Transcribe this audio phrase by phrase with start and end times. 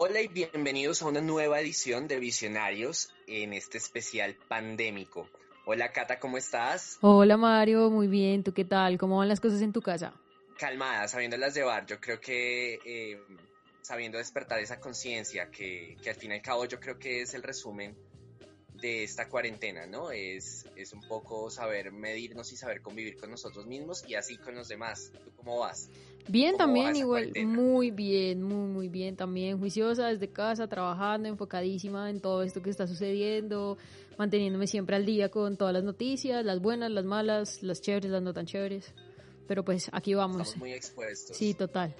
[0.00, 5.28] Hola y bienvenidos a una nueva edición de Visionarios en este especial pandémico.
[5.66, 6.98] Hola Cata, ¿cómo estás?
[7.00, 8.96] Hola Mario, muy bien, ¿tú qué tal?
[8.96, 10.14] ¿Cómo van las cosas en tu casa?
[10.56, 11.84] Calmada, sabiéndolas llevar.
[11.84, 13.20] Yo creo que eh,
[13.82, 17.34] sabiendo despertar esa conciencia, que, que al fin y al cabo yo creo que es
[17.34, 17.98] el resumen
[18.80, 20.10] de esta cuarentena, ¿no?
[20.10, 24.54] Es, es un poco saber medirnos y saber convivir con nosotros mismos y así con
[24.54, 25.10] los demás.
[25.24, 25.90] ¿Tú cómo vas?
[26.28, 32.20] Bien, también igual, muy bien, muy, muy bien, también juiciosa desde casa, trabajando, enfocadísima en
[32.20, 33.78] todo esto que está sucediendo,
[34.18, 38.22] manteniéndome siempre al día con todas las noticias, las buenas, las malas, las chéveres, las
[38.22, 38.92] no tan chéveres.
[39.46, 40.42] Pero pues aquí vamos.
[40.42, 41.34] Estamos muy expuestos.
[41.34, 41.96] Sí, total.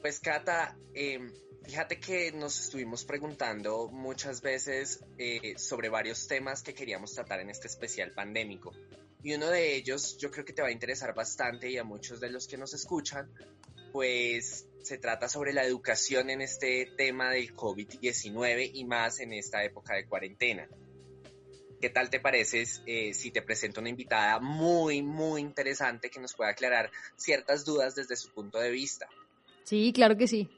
[0.00, 1.20] Pues Cata, eh,
[1.64, 7.48] Fíjate que nos estuvimos preguntando muchas veces eh, sobre varios temas que queríamos tratar en
[7.48, 8.72] este especial pandémico.
[9.22, 12.20] Y uno de ellos yo creo que te va a interesar bastante y a muchos
[12.20, 13.30] de los que nos escuchan,
[13.92, 19.64] pues se trata sobre la educación en este tema del COVID-19 y más en esta
[19.64, 20.68] época de cuarentena.
[21.80, 26.34] ¿Qué tal te parece eh, si te presento una invitada muy, muy interesante que nos
[26.34, 29.08] pueda aclarar ciertas dudas desde su punto de vista?
[29.64, 30.50] Sí, claro que sí.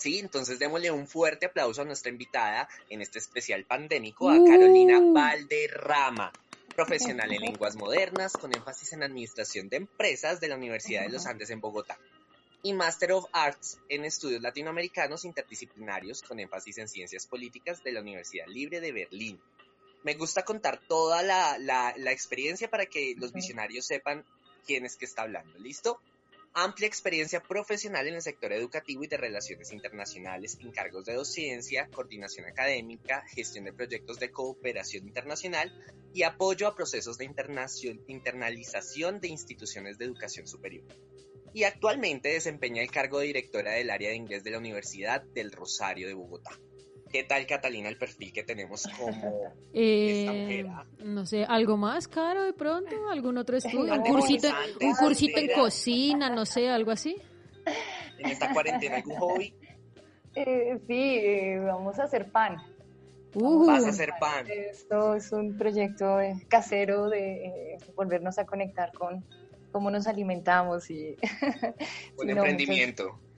[0.00, 4.98] Sí, entonces démosle un fuerte aplauso a nuestra invitada en este especial pandémico, a Carolina
[4.98, 5.12] uh.
[5.12, 6.32] Valderrama,
[6.74, 11.26] profesional en lenguas modernas con énfasis en administración de empresas de la Universidad de los
[11.26, 11.98] Andes en Bogotá
[12.62, 18.00] y Master of Arts en estudios latinoamericanos interdisciplinarios con énfasis en ciencias políticas de la
[18.00, 19.38] Universidad Libre de Berlín.
[20.02, 24.24] Me gusta contar toda la, la experiencia para que los visionarios sepan
[24.66, 25.58] quién es que está hablando.
[25.58, 26.00] ¿Listo?
[26.52, 32.46] Amplia experiencia profesional en el sector educativo y de relaciones internacionales, encargos de docencia, coordinación
[32.46, 35.72] académica, gestión de proyectos de cooperación internacional
[36.12, 37.30] y apoyo a procesos de
[38.08, 40.84] internalización de instituciones de educación superior.
[41.52, 45.52] Y actualmente desempeña el cargo de directora del área de inglés de la Universidad del
[45.52, 46.58] Rosario de Bogotá.
[47.10, 50.64] ¿Qué tal, Catalina, el perfil que tenemos como eh,
[51.00, 53.10] No sé, ¿algo más caro de pronto?
[53.10, 53.94] ¿Algún otro estudio?
[53.94, 54.48] ¿Un cursito,
[54.80, 56.30] un cursito en cocina?
[56.30, 57.16] No sé, algo así.
[58.18, 59.54] ¿En esta cuarentena algún hobby?
[60.36, 62.58] Eh, sí, eh, vamos a hacer pan.
[63.34, 63.66] Uh.
[63.66, 64.46] Vas a hacer pan.
[64.48, 66.18] Esto es un proyecto
[66.48, 69.24] casero de volvernos a conectar con
[69.72, 71.16] cómo nos alimentamos y...
[72.18, 73.08] Un emprendimiento.
[73.08, 73.29] Eh,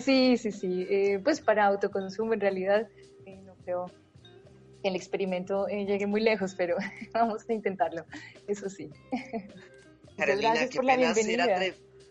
[0.00, 0.86] sí, sí, sí.
[0.88, 2.88] Eh, pues para autoconsumo en realidad
[3.24, 3.86] eh, no creo
[4.82, 6.76] que el experimento llegue muy lejos, pero
[7.12, 8.04] vamos a intentarlo,
[8.46, 8.90] eso sí.
[10.16, 11.60] Carolina, gracias por la bienvenida.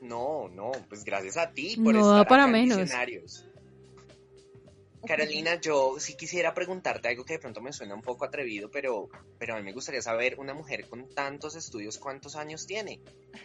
[0.01, 2.91] No, no, pues gracias a ti por no, estar para menos.
[5.06, 9.10] Carolina, yo sí quisiera preguntarte algo que de pronto me suena un poco atrevido, pero,
[9.38, 13.00] pero a mí me gustaría saber, una mujer con tantos estudios, ¿cuántos años tiene?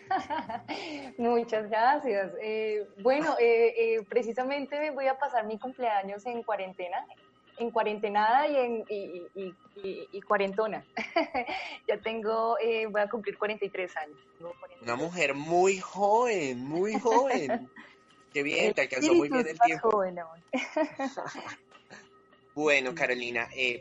[1.18, 2.32] Muchas gracias.
[2.40, 7.06] Eh, bueno, eh, eh, precisamente voy a pasar mi cumpleaños en cuarentena,
[7.58, 10.84] en cuarentenada y en y, cuarentona.
[11.88, 12.56] ya tengo,
[12.90, 14.18] voy a cumplir 43 años.
[14.82, 17.70] Una mujer muy joven, muy joven.
[18.32, 20.04] Qué bien, te alcanzó muy bien el tiempo.
[22.54, 23.80] bueno, Carolina, eh,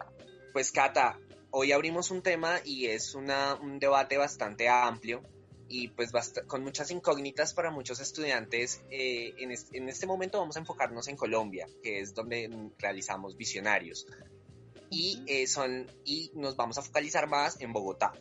[0.53, 1.19] pues Cata,
[1.51, 5.21] hoy abrimos un tema y es una, un debate bastante amplio
[5.67, 6.11] y pues
[6.47, 8.81] con muchas incógnitas para muchos estudiantes.
[8.89, 14.07] Eh, en, este momento vamos a enfocarnos en Colombia, que es donde realizamos visionarios.
[14.89, 18.13] Y, eh, son, y nos vamos a focalizar más en Bogotá,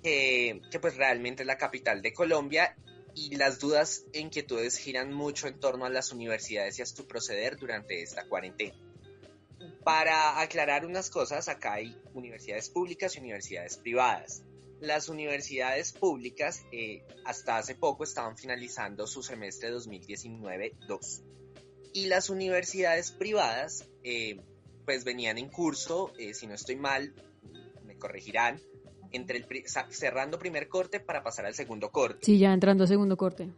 [0.00, 2.76] que pues realmente es la capital de Colombia
[3.28, 7.06] y las dudas e inquietudes giran mucho en torno a las universidades y a su
[7.06, 8.74] proceder durante esta cuarentena.
[9.84, 14.42] Para aclarar unas cosas, acá hay universidades públicas y universidades privadas.
[14.80, 21.22] Las universidades públicas eh, hasta hace poco estaban finalizando su semestre 2019-2
[21.92, 24.40] y las universidades privadas eh,
[24.86, 27.14] pues venían en curso, eh, si no estoy mal,
[27.84, 28.60] me corregirán,
[29.12, 32.20] entre el cerrando primer corte para pasar al segundo corte.
[32.22, 33.48] Sí, ya entrando a segundo corte.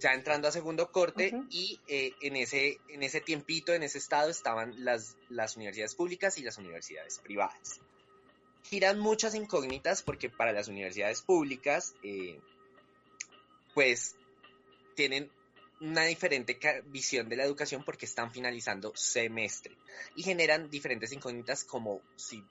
[0.00, 4.30] Ya entrando a segundo corte y eh, en, ese, en ese tiempito, en ese estado,
[4.30, 7.80] estaban las, las universidades públicas y las universidades privadas.
[8.64, 12.38] Giran muchas incógnitas porque para las universidades públicas, eh,
[13.74, 14.16] pues
[14.94, 15.30] tienen
[15.80, 19.76] una diferente visión de la educación porque están finalizando semestre
[20.14, 22.42] y generan diferentes incógnitas como si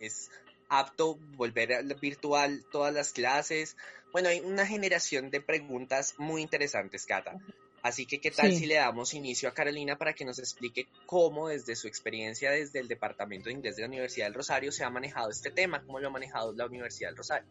[0.00, 0.30] es
[0.72, 3.76] apto volver a virtual todas las clases.
[4.10, 7.38] Bueno, hay una generación de preguntas muy interesantes, Cata.
[7.82, 11.48] Así que, ¿qué tal si le damos inicio a Carolina para que nos explique cómo
[11.48, 14.88] desde su experiencia desde el Departamento de Inglés de la Universidad del Rosario se ha
[14.88, 15.82] manejado este tema?
[15.84, 17.48] ¿Cómo lo ha manejado la Universidad del Rosario?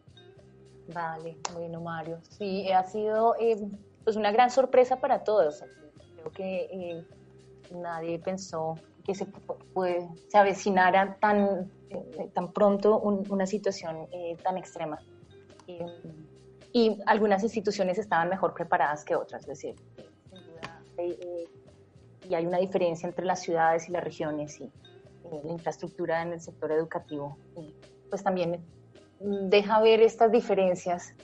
[0.88, 2.20] Vale, bueno, Mario.
[2.38, 3.56] Sí, ha sido eh,
[4.02, 5.62] pues una gran sorpresa para todos.
[6.16, 7.04] Creo que eh,
[7.70, 9.26] nadie pensó que se,
[10.28, 14.98] se avecinara tan, eh, tan pronto una situación eh, tan extrema.
[16.72, 19.76] y algunas instituciones estaban mejor preparadas que otras, es decir,
[20.30, 20.82] sin duda,
[22.28, 24.70] y hay una diferencia entre las ciudades y las regiones y
[25.44, 27.36] la infraestructura en el sector educativo,
[28.08, 28.64] pues también
[29.20, 31.14] deja ver estas diferencias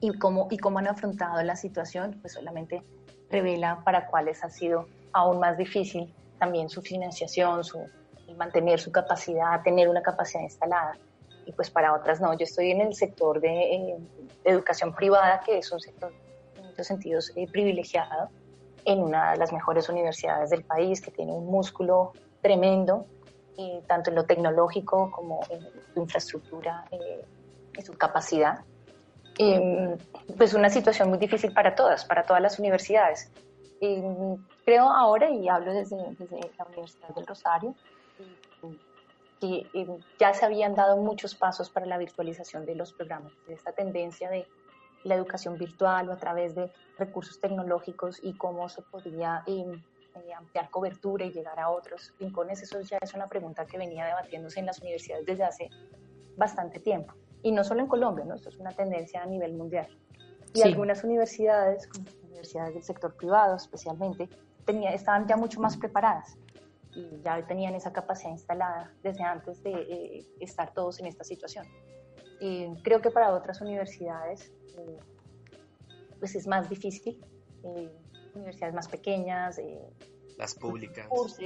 [0.00, 2.82] y cómo, y cómo han afrontado la situación, pues solamente
[3.30, 7.86] revela para cuáles ha sido aún más difícil también su financiación, su
[8.36, 10.96] mantener su capacidad, tener una capacidad instalada.
[11.46, 12.32] Y pues para otras no.
[12.36, 13.98] Yo estoy en el sector de, eh,
[14.44, 16.12] educación privada, que es un sector
[16.56, 18.30] en muchos sentidos eh, privilegiado,
[18.84, 23.06] en una de las mejores universidades del país, que tiene un músculo tremendo,
[23.58, 25.60] eh, tanto en lo tecnológico como en
[25.92, 26.84] su infraestructura
[27.76, 28.60] y su capacidad.
[29.38, 29.96] Em,
[30.36, 33.30] pues una situación muy difícil para todas, para todas las universidades.
[33.80, 37.74] Creo ahora, y hablo desde, la Universidad del Rosario,
[39.40, 39.66] que
[40.18, 44.28] ya se habían dado muchos pasos para la virtualización de los programas, de esta tendencia
[44.28, 44.46] de
[45.04, 49.64] la educación virtual o a través de recursos tecnológicos y cómo se podía eh,
[50.36, 52.62] ampliar cobertura y llegar a otros rincones.
[52.62, 55.70] Eso ya es una pregunta que venía debatiéndose en las universidades desde hace
[56.36, 57.14] bastante tiempo.
[57.42, 58.34] Y no solo en Colombia, ¿no?
[58.34, 59.88] Esto es una tendencia a nivel mundial.
[60.52, 62.04] Y algunas universidades, como
[62.40, 64.28] universidades del sector privado especialmente,
[64.64, 66.36] tenía, estaban ya mucho más preparadas
[66.94, 71.66] y ya tenían esa capacidad instalada desde antes de eh, estar todos en esta situación.
[72.40, 74.98] Eh, creo que para otras universidades eh,
[76.18, 77.22] pues es más difícil,
[78.34, 79.60] universidades más pequeñas,
[80.36, 81.06] las públicas.
[81.08, 81.38] Cursos,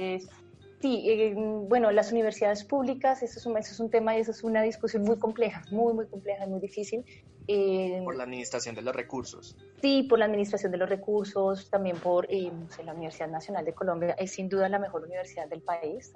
[0.81, 4.31] Sí, eh, bueno, las universidades públicas, eso es, un, eso es un tema y eso
[4.31, 7.03] es una discusión muy compleja, muy, muy compleja y muy difícil.
[7.47, 9.55] Eh, por la administración de los recursos.
[9.81, 12.51] Sí, por la administración de los recursos, también por eh,
[12.83, 16.13] la Universidad Nacional de Colombia, es sin duda la mejor universidad del país.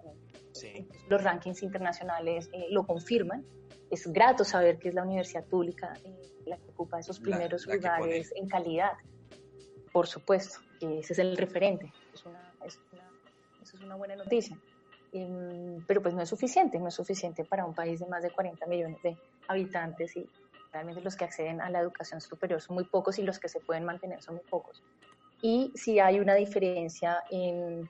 [0.54, 0.88] Sí.
[1.08, 3.46] Los rankings internacionales lo confirman.
[3.92, 5.94] Es grato saber que es la universidad pública
[6.46, 8.94] la que ocupa esos primeros lugares en calidad.
[9.92, 11.92] Por supuesto, ese es el referente.
[12.14, 13.10] Es una, es una
[13.62, 14.58] eso es una buena noticia.
[15.12, 18.32] Em, pero pues no es suficiente, no es suficiente para un país de más de
[18.32, 19.18] 40 millones de
[19.48, 20.28] habitantes y
[20.72, 23.60] realmente los que acceden a la educación superior son muy pocos y los que se
[23.60, 24.84] pueden mantener son muy pocos.
[25.42, 27.90] Y si hay una diferencia en,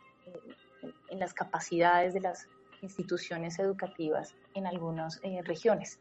[1.09, 2.47] en las capacidades de las
[2.81, 5.99] instituciones educativas en algunas eh, regiones.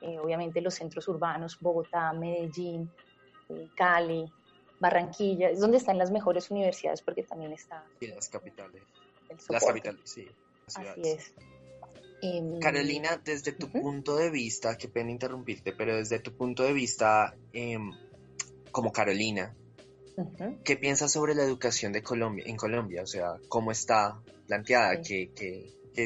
[0.00, 2.90] Eh, obviamente los centros urbanos, Bogotá, Medellín,
[3.48, 4.32] eh, Cali,
[4.78, 7.84] Barranquilla, es donde están las mejores universidades porque también está...
[8.00, 8.82] Las capitales.
[9.48, 10.28] Las capitales, sí.
[10.66, 11.34] Así es.
[12.22, 16.72] Em, Carolina, desde tu punto de vista, qué pena interrumpirte, pero desde tu punto de
[16.72, 17.90] vista em,
[18.70, 19.54] como Carolina,
[20.64, 23.02] ¿qué piensas sobre la educación de Colombia, en Colombia?
[23.02, 25.00] O sea, ¿cómo está planteada?
[25.00, 25.30] ¿Qué,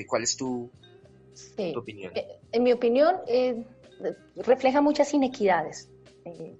[0.07, 0.71] cuál es tu,
[1.77, 2.13] opinión?
[2.15, 3.65] Eh, en mi opinión, eh,
[4.37, 5.89] refleja muchas inequidades.
[6.25, 6.57] Eh,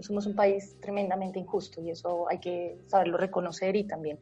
[0.00, 4.18] somos un país tremendamente injusto y eso hay que saberlo reconocer y también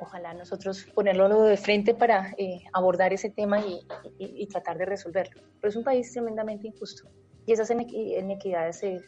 [0.00, 5.42] ojalá nosotros ponerlo de frente para eh, abordar ese tema y, tratar de resolverlo.
[5.60, 7.08] Pero es un país tremendamente injusto
[7.46, 9.00] y esas inequidades se,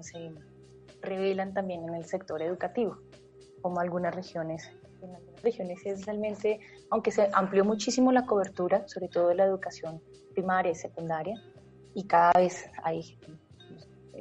[0.00, 0.32] se,
[1.00, 2.98] revelan también en el sector educativo,
[3.60, 4.70] como algunas regiones.
[5.00, 9.44] En algunas regiones es realmente, aunque se amplió muchísimo la cobertura, sobre todo de la
[9.44, 10.00] educación
[10.32, 11.34] primaria y secundaria,
[11.94, 13.18] y cada vez hay,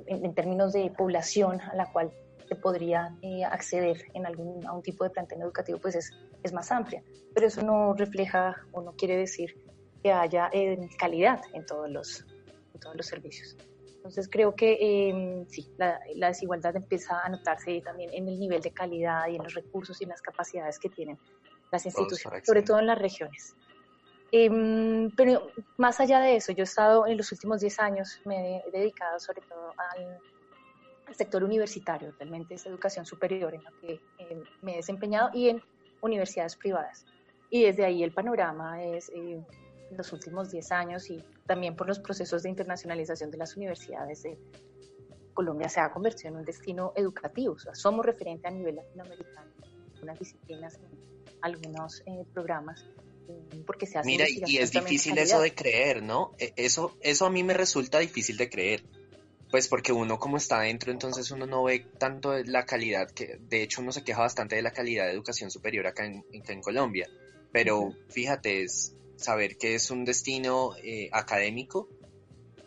[0.08, 2.12] en términos de población a la cual
[2.56, 6.12] podría eh, acceder en algún, a un tipo de plantel educativo, pues es,
[6.44, 7.04] es más amplia.
[7.34, 9.56] Pero eso no refleja o no quiere decir
[10.04, 12.26] que haya eh, calidad en todos, los,
[12.74, 13.56] en todos los servicios.
[13.96, 18.60] Entonces creo que eh, sí, la, la, desigualdad empieza a notarse también en el nivel
[18.60, 21.20] de calidad y en los recursos y en las capacidades que tienen
[21.72, 23.56] las instituciones, sobre todo en las regiones.
[24.32, 28.58] Em, pero más allá de eso, yo he estado en los últimos 10 años, me
[28.58, 30.18] he dedicado sobre todo al
[31.16, 35.62] sector universitario, realmente es educación superior en la que eh, me he desempeñado y en
[36.02, 37.06] universidades privadas.
[37.50, 39.44] Y desde ahí el panorama es eh,
[39.92, 44.38] los últimos 10 años y también por los procesos de internacionalización de las universidades de
[45.34, 47.54] Colombia se ha convertido en un destino educativo.
[47.54, 52.86] O sea, somos referente a nivel latinoamericano en algunas disciplinas, en algunos eh, programas
[53.28, 56.32] eh, porque se hace Mira, y es difícil eso de creer, ¿no?
[56.38, 58.84] E, eso, eso a mí me resulta difícil de creer
[59.52, 63.62] pues porque uno como está adentro, entonces uno no ve tanto la calidad, que de
[63.62, 67.08] hecho uno se queja bastante de la calidad de educación superior acá en, en Colombia,
[67.52, 71.90] pero fíjate, es saber que es un destino eh, académico,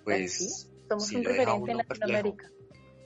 [0.05, 0.37] pues...
[0.37, 2.51] Sí, somos un referente en Latinoamérica.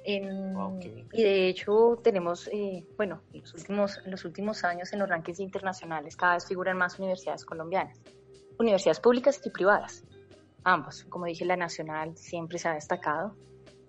[0.05, 5.09] Y de hecho tenemos, eh, bueno, en los, últimos, en los últimos años en los
[5.09, 8.01] rankings internacionales cada vez figuran más universidades colombianas,
[8.59, 10.05] universidades públicas y privadas,
[10.65, 11.05] ambos.
[11.05, 13.37] Como dije, la nacional siempre se ha destacado,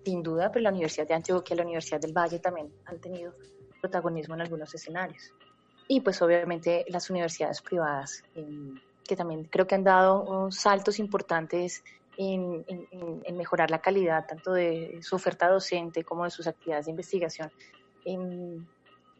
[0.04, 3.34] sin duda, pero la Universidad de Antioquia la Universidad del Valle también han tenido
[3.80, 5.32] protagonismo en algunos escenarios.
[5.88, 8.22] Y pues obviamente las universidades privadas,
[9.04, 11.82] que también creo que han dado saltos importantes
[12.16, 12.64] en,
[13.32, 17.50] mejorar la calidad tanto de su oferta docente como de sus actividades de investigación.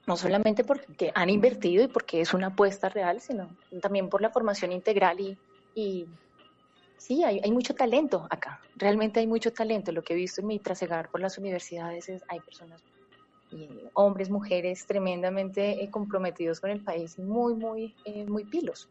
[0.06, 4.30] no solamente porque han invertido y porque es una apuesta real, sino también por la
[4.30, 5.37] formación integral
[5.75, 6.06] y
[7.00, 9.90] sí, hay, hay, mucho talento acá, realmente hay mucho talento.
[9.90, 12.85] Lo que he visto en mi trasegar por las universidades es hay personas,
[13.95, 18.88] hombres, mujeres tremendamente eh, comprometidos con el país y muy, muy, eh, muy pilos.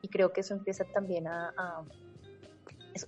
[0.00, 1.82] Y creo que eso empieza también a,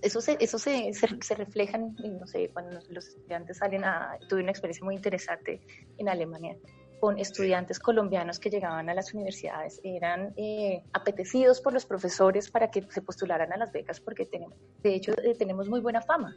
[0.01, 4.17] eso, se, eso se, se, refleja, no sé, cuando los estudiantes salen a...
[4.27, 5.61] Tuve una experiencia muy interesante
[5.97, 6.57] en Alemania
[6.99, 9.79] con estudiantes colombianos que llegaban a las universidades.
[9.83, 14.57] Eran eh, apetecidos por los profesores para que se postularan a las becas porque tenemos,
[14.81, 16.35] de hecho eh, tenemos muy buena fama,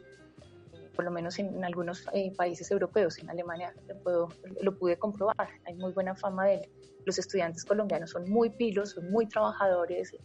[0.95, 3.17] por lo menos en, algunos eh, países europeos.
[3.19, 4.29] En Alemania lo, puedo,
[4.61, 5.49] lo pude comprobar.
[5.65, 6.69] Hay muy buena fama de
[7.05, 8.11] los estudiantes colombianos.
[8.11, 10.15] Son muy pilos, son muy trabajadores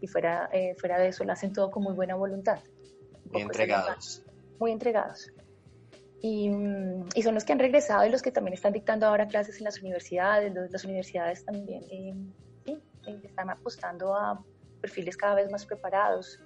[0.00, 2.60] y fuera, eh, fuera de eso lo hacen todo con muy buena voluntad.
[3.32, 4.22] Muy entregados.
[4.58, 5.30] Muy entregados.
[6.22, 6.50] Y,
[7.14, 9.64] y, son los que han regresado y los que también están dictando ahora clases en
[9.64, 10.52] las universidades.
[10.70, 12.14] Las universidades también eh,
[12.66, 14.44] eh, están apostando a
[14.82, 16.38] perfiles cada vez más preparados.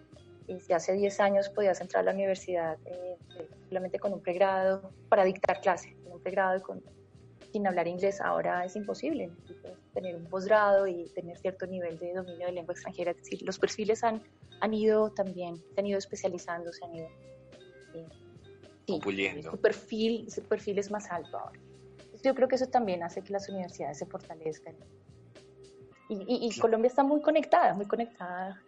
[0.47, 2.79] Y si hace 10 años podías entrar a la universidad
[3.69, 6.83] solamente con un pregrado para dictar clase, con un pregrado y con,
[7.55, 9.31] sin hablar inglés, ahora es imposible.
[9.93, 13.13] Tener un posgrado y tener cierto nivel de dominio de lengua extranjera.
[13.13, 14.21] Es decir, los perfiles han,
[14.61, 17.09] han ido también, se han ido especializando, se han ido...
[18.87, 19.01] Sí,
[19.43, 21.59] su perfil, su perfil es más alto ahora.
[22.23, 24.77] yo creo que eso también hace que las universidades se fortalezcan.
[26.09, 28.61] Y, y, Colombia está muy conectada, muy conectada.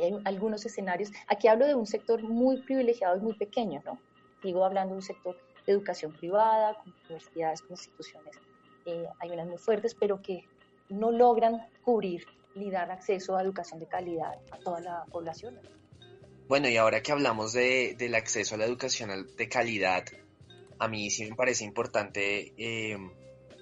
[0.00, 1.10] Hay algunos escenarios.
[1.28, 4.00] Aquí hablo de un sector muy privilegiado y muy pequeño, ¿no?
[4.42, 8.36] Sigo hablando de un sector de educación privada, con universidades, con instituciones,
[8.86, 10.44] eh, hay unas muy fuertes, pero que
[10.88, 15.58] no logran cubrir ni dar acceso a educación de calidad a toda la población.
[16.46, 20.04] Bueno, y ahora que hablamos de, del acceso a la educación de calidad,
[20.78, 22.98] a mí sí me parece importante eh,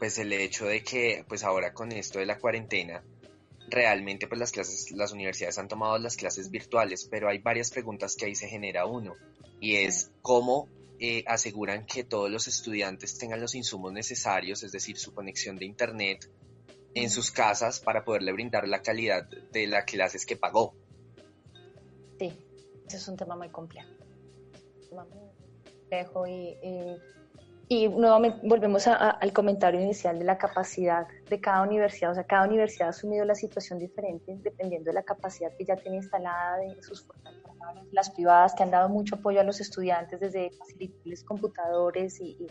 [0.00, 3.04] pues el hecho de que pues ahora con esto de la cuarentena,
[3.68, 8.16] realmente pues las clases, las universidades han tomado las clases virtuales, pero hay varias preguntas
[8.16, 9.14] que ahí se genera uno,
[9.60, 14.98] y es cómo eh, aseguran que todos los estudiantes tengan los insumos necesarios, es decir,
[14.98, 16.28] su conexión de Internet
[16.94, 20.74] en sus casas para poderle brindar la calidad de las clases que pagó.
[22.18, 22.32] Sí,
[22.96, 23.90] es un tema muy complejo.
[24.90, 25.06] muy
[25.72, 26.56] complejo y,
[27.68, 32.12] y, nuevamente volvemos al comentario inicial de la capacidad de cada universidad.
[32.12, 35.76] O sea, cada universidad ha asumido la situación diferente dependiendo de la capacidad que ya
[35.76, 37.42] tiene instalada de sus fortalezas
[37.90, 42.46] las privadas que han dado mucho apoyo a los estudiantes desde facilitarles computadores y,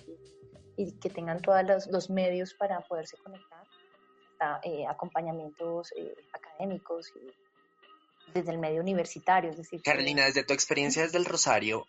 [1.00, 3.64] que tengan todos los, medios para poderse conectar,
[4.64, 7.32] eh, acompañamientos eh, académicos y
[8.34, 9.52] desde el medio universitario.
[9.52, 11.88] Es decir, Carolina, desde tu experiencia desde el Rosario,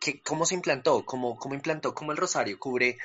[0.00, 1.04] ¿qué, ¿cómo se implantó?
[1.04, 1.94] ¿Cómo, ¿Cómo implantó?
[1.94, 2.98] ¿Cómo el Rosario cubre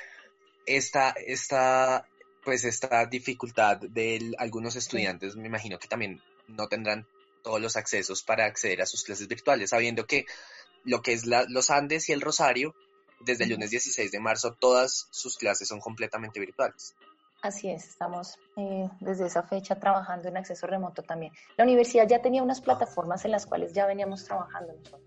[0.66, 2.06] esta, esta,
[2.44, 5.36] pues esta dificultad de algunos estudiantes?
[5.36, 7.06] Me imagino que también no tendrán
[7.42, 10.26] todos los accesos para acceder a sus clases virtuales, sabiendo que
[10.84, 12.74] lo que es los Andes y el Rosario,
[13.20, 16.94] desde el lunes 16 de marzo, todas sus clases son completamente virtuales.
[17.42, 21.32] Así es, estamos eh, desde esa fecha trabajando en acceso remoto también.
[21.56, 25.02] La universidad ya tenía unas plataformas en las cuales ya veníamos trabajando nosotros.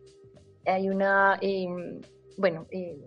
[0.65, 2.01] Hay una, em,
[2.37, 2.99] bueno, eh,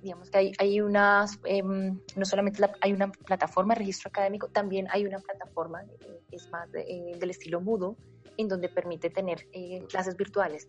[0.00, 4.86] digamos que hay, hay unas, em, no solamente hay una plataforma de registro académico, también
[4.90, 7.96] hay una plataforma, eh, es más del estilo Mudo,
[8.38, 10.68] en donde permite tener eh, clases virtuales.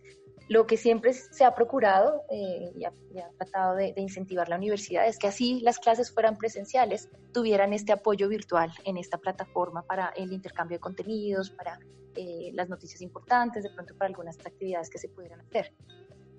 [0.50, 2.92] Lo que siempre se ha procurado eh, y, ha,
[3.38, 8.28] tratado de, incentivar la universidad es que así las clases fueran presenciales, tuvieran este apoyo
[8.28, 11.78] virtual en esta plataforma para el intercambio de contenidos, para
[12.16, 15.72] eh, las noticias importantes, de pronto para algunas actividades que se pudieran hacer.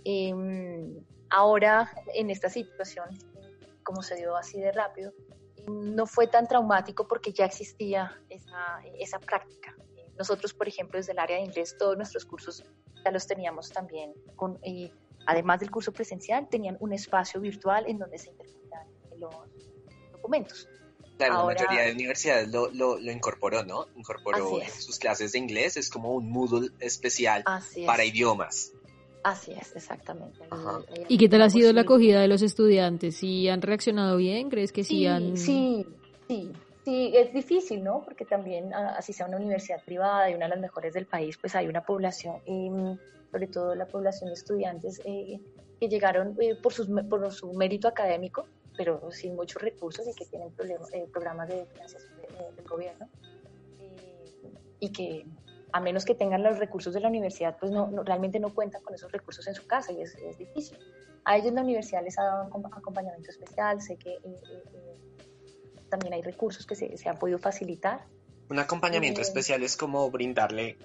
[0.03, 0.93] Em,
[1.29, 3.05] ahora, en esta situación,
[3.81, 5.13] como se dio así de rápido,
[5.69, 9.73] no fue tan traumático porque ya existía esa, esa práctica.
[10.21, 12.63] Nosotros, por ejemplo, desde el área de inglés, todos nuestros cursos
[13.03, 14.91] ya los teníamos también, con, eh,
[15.25, 18.87] además del curso presencial, tenían un espacio virtual en donde se intercambiaban
[19.17, 19.33] los
[20.11, 20.69] documentos.
[21.17, 23.87] la mayoría de universidades lo, lo, incorporó, ¿no?
[23.95, 27.43] Incorporó sus clases de inglés, es como un Moodle especial
[27.87, 28.73] para idiomas.
[29.23, 30.37] Así es, exactamente.
[31.07, 33.15] ¿Y qué tal ha sido la acogida de los estudiantes?
[33.15, 34.51] ¿Si han reaccionado bien?
[34.51, 35.35] ¿Crees que sí, han...?
[35.35, 35.83] Sí,
[36.27, 36.51] sí,
[36.83, 38.01] sí, es difícil, ¿no?
[38.03, 41.37] Porque también, ah, así sea una universidad privada y una de las mejores del país,
[41.37, 42.97] pues hay una población, em,
[43.31, 45.39] sobre todo la población de estudiantes eh,
[45.79, 48.45] que llegaron eh, por, sus, por su mérito académico,
[48.75, 50.49] pero sin muchos recursos y que tienen
[50.93, 52.13] eh, programas de financiación
[52.55, 53.07] del gobierno.
[54.79, 55.25] y que
[55.73, 58.95] a menos que tengan los recursos de la universidad, pues no, realmente no cuentan con
[58.95, 60.77] esos recursos en su casa y es, difícil.
[61.23, 64.97] A ellos la universidad les ha dado un acompañamiento especial, sé que eh, eh, eh,
[65.91, 68.07] también hay recursos que se, se, han podido facilitar.
[68.49, 70.77] Un acompañamiento especial es como brindarle...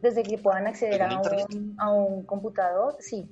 [0.00, 3.28] Desde que puedan acceder a un, a un, computador, sí.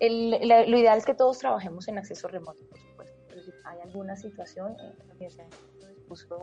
[0.00, 3.80] El, lo ideal es que todos trabajemos en acceso remoto, por supuesto, pero si hay
[3.80, 5.46] alguna situación, la universidad
[5.94, 6.42] dispuso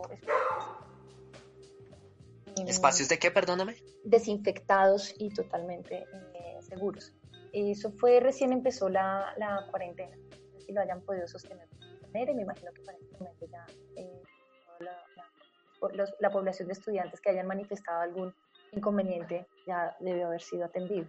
[2.66, 3.76] ¿Espacios de qué, perdóname?
[4.04, 6.04] Desinfectados y totalmente
[6.34, 7.14] eh, seguros.
[7.52, 10.16] Eso fue recién empezó la, la cuarentena,
[10.58, 11.66] si lo hayan podido sostener
[12.14, 13.66] y me imagino que para este momento ya
[13.96, 14.22] eh,
[14.80, 18.34] la, la, población de estudiantes que hayan manifestado algún
[18.72, 21.06] inconveniente ya debió haber sido atendido.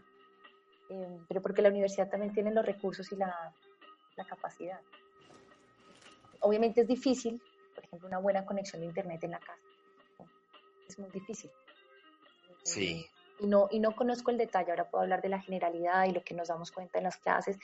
[0.89, 3.53] Eh, pero porque la universidad también tiene los recursos y la,
[4.15, 4.79] la capacidad.
[6.39, 7.41] Obviamente es difícil,
[7.75, 9.62] por ejemplo, una buena conexión de internet en la casa
[10.93, 11.51] es muy difícil.
[12.63, 13.05] Sí.
[13.39, 16.24] Y no, y no conozco el detalle, ahora puedo hablar de la generalidad y lo
[16.24, 17.57] que nos damos cuenta en las clases.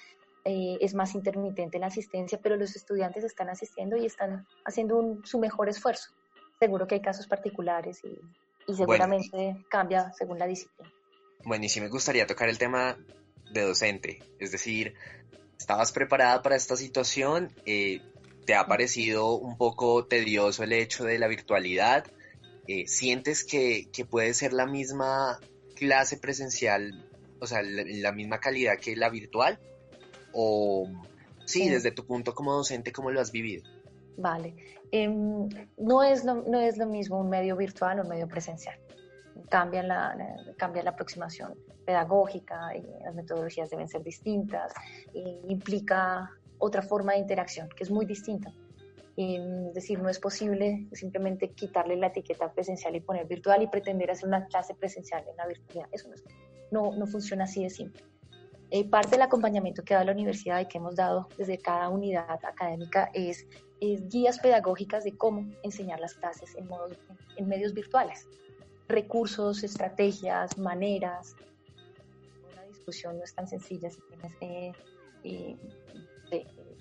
[0.50, 5.38] Eh, es más intermitente la asistencia, pero los estudiantes están asistiendo y están haciendo su
[5.38, 6.12] mejor esfuerzo.
[6.58, 8.20] Seguro que hay casos particulares y,
[8.72, 10.92] y seguramente cambia según la disciplina.
[11.46, 12.98] Bueno, y sí me gustaría tocar el tema
[13.52, 14.96] de docente, es decir,
[15.60, 17.54] ¿estabas preparada para esta situación?
[17.68, 18.02] Eh,
[18.48, 22.06] ¿Te ha parecido un poco tedioso el hecho de la virtualidad?
[22.68, 25.40] Eh, ¿sientes que, puede ser la misma
[25.76, 27.08] clase presencial,
[27.40, 29.60] o sea, la, misma calidad que la virtual?
[30.34, 30.88] O
[31.46, 33.64] sí, desde tu punto como docente, ¿cómo lo has vivido?
[34.18, 34.56] Vale,
[34.92, 38.78] em, no, es lo, no es lo mismo un medio virtual o un medio presencial.
[39.50, 40.16] Cambia la,
[40.58, 44.74] cambia la aproximación pedagógica, y las metodologías deben ser distintas,
[45.48, 48.54] implica otra forma de interacción que es muy distinta
[49.22, 54.10] es decir, no es posible simplemente quitarle la etiqueta presencial y poner virtual y pretender
[54.12, 55.90] hacer una clase presencial en la virtualidad.
[55.92, 56.10] Eso
[56.72, 58.02] no, no, funciona así de simple.
[58.72, 62.40] Eh, parte del acompañamiento que da la universidad y que hemos dado desde cada unidad
[62.46, 63.48] académica es,
[63.80, 66.70] guías pedagógicas de cómo enseñar las clases en,
[67.38, 68.28] en medios virtuales.
[68.88, 71.36] Recursos, estrategias, maneras.
[72.52, 74.72] Una discusión no es tan sencilla si tienes eh,
[75.24, 75.58] eh,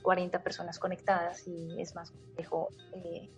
[0.02, 3.28] 40 personas conectadas y es más complejo eh,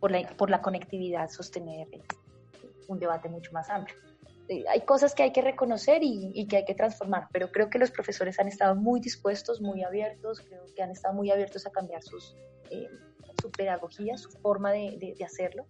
[0.00, 2.02] por, la, conectividad sostener eh,
[2.88, 3.96] un debate mucho más amplio.
[4.48, 7.78] Eh, hay cosas que hay que reconocer y, que hay que transformar, pero creo que
[7.78, 11.70] los profesores han estado muy dispuestos, muy abiertos, creo que han estado muy abiertos a
[11.70, 12.36] cambiar sus,
[13.40, 15.66] su pedagogía, su forma de, de, hacerlo.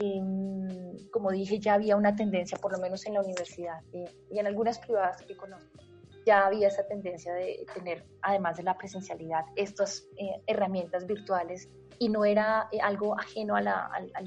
[0.00, 4.46] Em, como dije, ya había una tendencia, por lo menos en la universidad y en
[4.46, 5.80] algunas privadas que conozco,
[6.26, 12.08] ya había esa tendencia de tener, además de la presencialidad, estas eh, herramientas virtuales y
[12.08, 13.64] no era eh, algo ajeno al,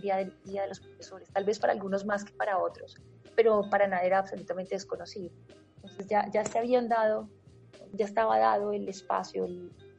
[0.01, 2.97] día, del, día de los profesores, tal vez para algunos más que para otros,
[3.35, 5.31] pero para nada era absolutamente desconocido.
[5.77, 7.29] Entonces ya, ya se habían dado,
[7.91, 9.47] ya estaba dado el espacio,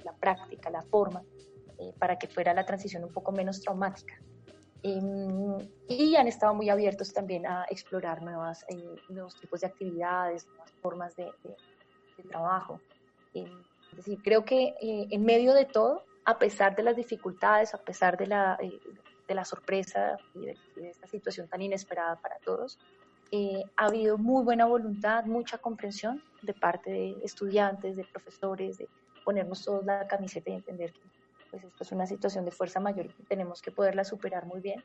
[0.04, 1.22] la práctica, la forma,
[1.78, 4.14] eh, para que fuera la transición un poco menos traumática.
[4.82, 5.56] Em,
[5.88, 8.66] y han estado muy abiertos también a explorar nuevas,
[9.08, 11.32] nuevos tipos de actividades, nuevas formas de
[12.16, 12.80] de trabajo.
[13.34, 13.50] Eh,
[13.90, 17.78] es decir, creo que eh, en medio de todo, a pesar de las dificultades, a
[17.78, 18.78] pesar de la, eh,
[19.28, 20.56] de la sorpresa y de,
[20.88, 22.78] esta situación tan inesperada para todos,
[23.76, 28.88] ha habido muy buena voluntad, mucha comprensión de parte de estudiantes, de profesores, de
[29.24, 31.00] ponernos todos la camiseta y entender que
[31.50, 34.82] pues, esto es una situación de fuerza mayor y tenemos que poderla superar muy bien,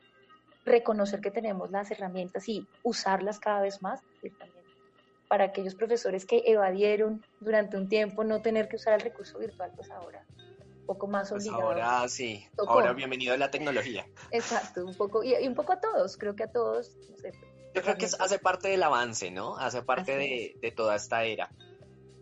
[0.64, 4.64] reconocer que tenemos las herramientas y usarlas cada vez más, y también
[5.28, 9.72] para aquellos profesores que evadieron durante un tiempo no tener que usar el recurso virtual,
[9.76, 10.26] pues ahora
[10.80, 11.68] un poco más pues obligado.
[11.68, 14.06] ahora sí, ahora bienvenido a la tecnología.
[14.32, 16.96] Exacto, un poco, y, un poco a todos, creo que a todos.
[17.74, 19.56] Yo creo que hace parte del avance, ¿no?
[19.56, 21.50] Hace parte de, toda esta era.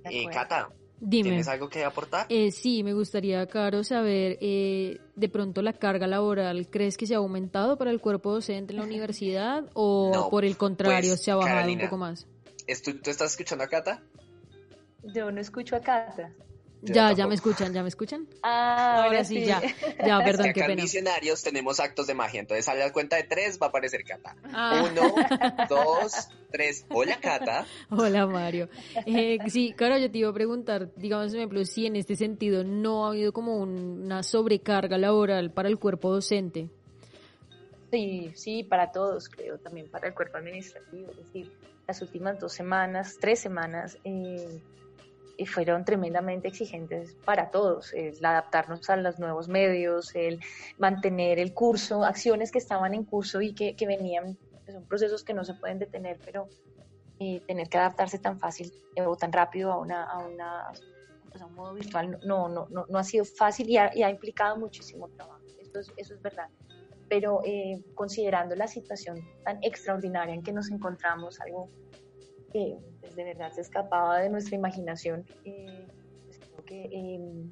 [0.04, 1.30] Eh, Cata, Dime.
[1.30, 2.26] ¿Tienes algo que aportar?
[2.28, 7.14] Eh, sí, me gustaría, Caro, saber, eh, de pronto la carga laboral, ¿crees que se
[7.14, 11.30] ha aumentado para el cuerpo docente en la universidad o por el contrario pues, se
[11.30, 12.26] ha bajado un poco más?
[12.84, 14.02] ¿Tú estás escuchando a Cata?
[15.04, 16.32] Yo no escucho a Cata.
[16.82, 18.26] Ya, ya me escuchan, ya me escuchan.
[18.42, 19.60] Ah, ahora, sí, ya.
[20.06, 20.82] Ya, perdón, qué pena.
[20.82, 24.36] En tenemos actos de magia, entonces a la cuenta de tres va a aparecer Cata.
[24.52, 24.88] Ah.
[24.90, 25.14] Uno,
[25.68, 26.86] dos, tres.
[26.90, 27.66] Hola, Cata.
[27.90, 28.68] Hola, Mario.
[29.06, 32.62] Eh, sí, claro, yo te iba a preguntar, digamos, por ejemplo, si en este sentido
[32.64, 36.70] no ha habido como una sobrecarga laboral para el cuerpo docente.
[37.90, 41.10] Sí, sí, para todos, creo, también para el cuerpo administrativo.
[41.10, 41.52] Es decir,
[41.86, 44.60] las últimas dos semanas, tres semanas, eh,
[45.46, 50.40] fueron tremendamente exigentes para todos, el adaptarnos a los nuevos medios, el
[50.78, 55.22] mantener el curso, acciones que estaban en curso y que, que venían, pues, son procesos
[55.22, 56.48] que no se pueden detener, pero
[57.20, 58.72] eh, tener que adaptarse tan fácil
[59.06, 60.72] o tan rápido a, una, a, una,
[61.30, 64.02] pues, a un modo virtual no, no, no, no, ha sido fácil y ha, y
[64.02, 66.48] ha implicado muchísimo trabajo, eso es, eso es verdad.
[67.08, 71.70] Pero eh, considerando la situación tan extraordinaria en que nos encontramos, algo
[72.52, 72.78] que
[73.14, 75.24] de verdad se escapaba de nuestra imaginación.
[75.44, 75.86] Eh,
[76.24, 77.50] pues, creo que em,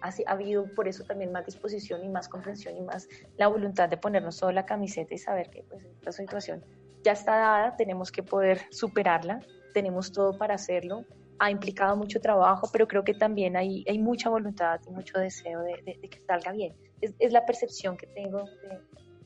[0.00, 3.96] ha, habido por eso también más disposición y más comprensión y más la voluntad de
[3.96, 6.64] ponernos toda la camiseta y saber que pues, esta situación
[7.02, 9.40] ya está dada, tenemos que poder superarla,
[9.74, 11.04] tenemos todo para hacerlo.
[11.38, 15.98] Ha implicado mucho trabajo, pero creo que también hay, mucha voluntad y mucho deseo de,
[16.00, 16.74] que salga bien.
[17.00, 18.44] Es, es, la percepción que tengo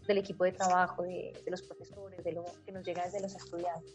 [0.08, 3.36] del equipo de trabajo, de, de los profesores, de lo que nos llega desde los
[3.36, 3.94] estudiantes.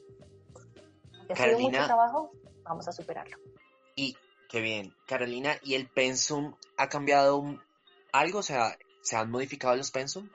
[1.36, 2.32] Carolina, trabajo,
[2.64, 3.38] vamos a superarlo.
[3.96, 4.18] Y
[4.50, 7.44] qué bien, Carolina, ¿y el pensum ha cambiado
[8.12, 8.40] algo?
[8.40, 10.30] O sea, ¿se han modificado los pensum?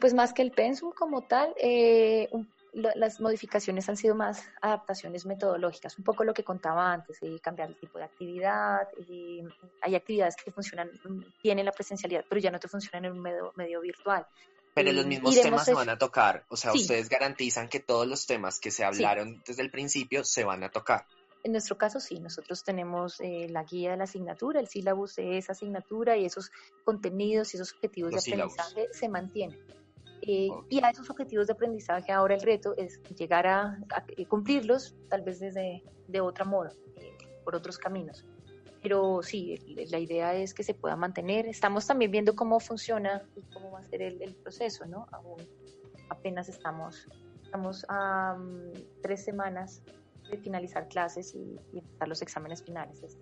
[0.00, 2.28] pues más que el pensum como tal, eh,
[2.72, 7.76] las modificaciones han sido más adaptaciones metodológicas, un poco lo que contaba antes, cambiar el
[7.76, 8.88] tipo de actividad,
[9.80, 10.90] hay actividades que funcionan,
[11.40, 14.26] tienen la presencialidad, pero ya no te funcionan en un medio virtual.
[14.84, 18.26] Pero los mismos temas se van a tocar, o sea, ustedes garantizan que todos los
[18.26, 21.06] temas que se hablaron desde el principio se van a tocar.
[21.44, 25.38] En nuestro caso sí, nosotros tenemos eh, la guía de la asignatura, el sílabus de
[25.38, 26.50] esa asignatura y esos
[26.84, 29.58] contenidos y esos objetivos de aprendizaje se mantienen.
[30.22, 33.78] Eh, y a esos objetivos de aprendizaje ahora el reto es llegar a,
[34.28, 38.24] cumplirlos tal vez desde de otra modo, eh, por otros caminos
[38.88, 39.58] pero sí,
[39.90, 41.46] la idea es que se pueda mantener.
[41.46, 45.06] Estamos también viendo cómo funciona y cómo va a ser el, proceso, ¿no?
[45.12, 45.36] Aún
[46.08, 47.06] apenas estamos,
[47.44, 49.82] estamos a mm, tres semanas
[50.30, 53.18] de finalizar clases y, y empezar los exámenes finales.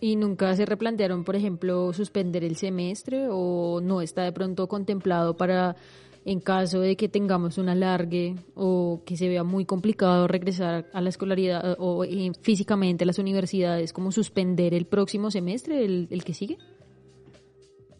[0.00, 5.36] ¿Y nunca se replantearon, por ejemplo, suspender el semestre o no está de pronto contemplado
[5.36, 5.76] para
[6.24, 11.00] en caso de que tengamos un alargue o que se vea muy complicado regresar a
[11.00, 16.32] la escolaridad o eh, físicamente a las universidades, como suspender el próximo semestre, el, que
[16.32, 16.58] sigue?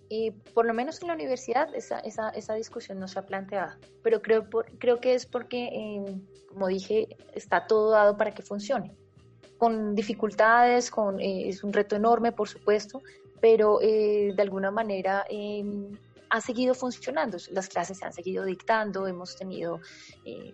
[0.08, 3.72] Y por lo menos en la universidad esa, esa, esa discusión no se ha planteado,
[4.02, 8.94] pero creo, creo que es porque, eh, como dije, está todo dado para que funcione.
[9.58, 13.02] Con dificultades, con, eh, es un reto enorme, por supuesto,
[13.40, 15.26] pero de alguna manera
[16.34, 19.80] ha seguido funcionando, las clases se han seguido dictando, hemos tenido,
[20.24, 20.52] eh,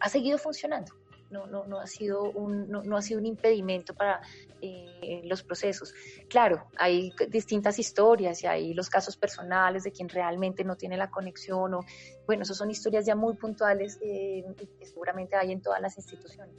[0.00, 0.92] ha seguido funcionando.
[1.30, 4.20] No, no, no, ha sido un, no, ha sido un impedimento para
[4.60, 5.94] eh, los procesos.
[6.28, 11.08] Claro, hay distintas historias y hay los casos personales de quien realmente no tiene la
[11.10, 11.80] conexión o,
[12.26, 14.44] bueno, esas son historias ya muy puntuales eh,
[14.78, 16.56] que seguramente hay en todas las instituciones,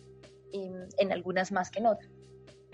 [0.52, 2.10] en algunas más que en otras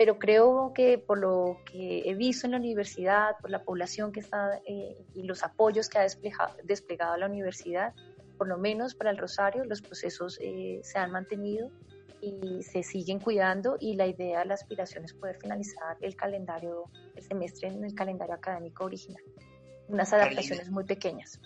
[0.00, 4.20] pero creo que por lo que he visto en la universidad, por la población que
[4.20, 7.92] está eh, y los apoyos que ha desplegado, desplegado, la universidad,
[8.38, 11.70] por lo menos para el Rosario, los procesos eh, se han mantenido
[12.22, 16.84] y se siguen cuidando y la idea, la aspiración es poder finalizar el calendario,
[17.14, 19.22] el semestre en el calendario académico original.
[19.86, 21.38] Unas adaptaciones muy pequeñas.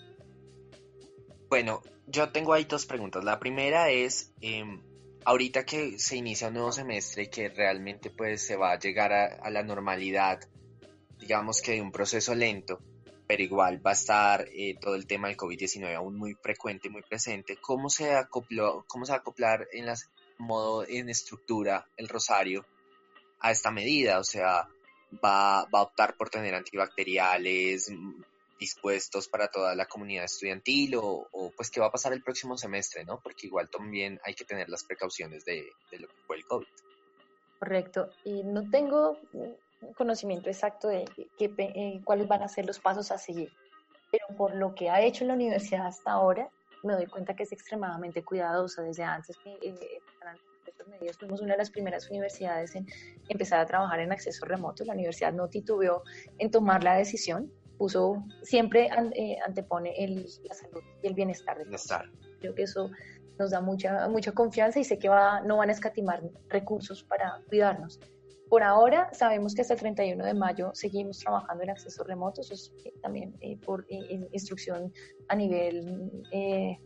[1.49, 3.21] Bueno, yo tengo ahí dos preguntas.
[3.25, 4.81] La primera es, em,
[5.25, 9.11] ahorita que se inicia un nuevo semestre y que realmente pues se va a llegar
[9.11, 10.39] a, la normalidad,
[11.19, 12.79] digamos que de un proceso lento,
[13.27, 17.01] pero igual va a estar eh, todo el tema del COVID-19 aún muy frecuente, muy
[17.01, 17.57] presente.
[17.59, 22.65] ¿Cómo se acopló, cómo se va a acoplar en las modo, en estructura el Rosario
[23.39, 24.19] a esta medida?
[24.19, 24.67] O sea,
[25.23, 27.91] va, va a optar por tener antibacteriales,
[28.59, 33.03] dispuestos para toda la comunidad estudiantil o, pues qué va a pasar el próximo semestre,
[33.03, 33.19] ¿no?
[33.21, 36.67] Porque igual también hay que tener las precauciones de, lo que fue el COVID.
[37.59, 38.09] Correcto.
[38.23, 39.17] Y no tengo
[39.95, 41.05] conocimiento exacto de
[41.37, 43.51] qué, eh, cuáles van a ser los pasos a seguir,
[44.11, 46.49] pero por lo que ha hecho la universidad hasta ahora,
[46.83, 50.01] me doy cuenta que es extremadamente cuidadosa desde antes que eh,
[50.87, 51.17] medidas.
[51.17, 52.85] Fuimos una de las primeras universidades en
[53.27, 54.83] empezar a trabajar en acceso remoto.
[54.85, 56.03] La universidad no titubeó
[56.37, 61.65] en tomar la decisión puso, siempre eh, antepone el, la salud y el bienestar de
[61.65, 61.87] todos.
[62.39, 62.89] Creo que eso
[63.37, 67.41] nos da mucha, mucha confianza y sé que va, no van a escatimar recursos para
[67.47, 67.99] cuidarnos.
[68.49, 72.53] Por ahora sabemos que hasta el 31 de mayo seguimos trabajando en acceso remoto, eso
[72.53, 74.93] es eh, también eh, por eh, instrucción
[75.27, 76.11] a nivel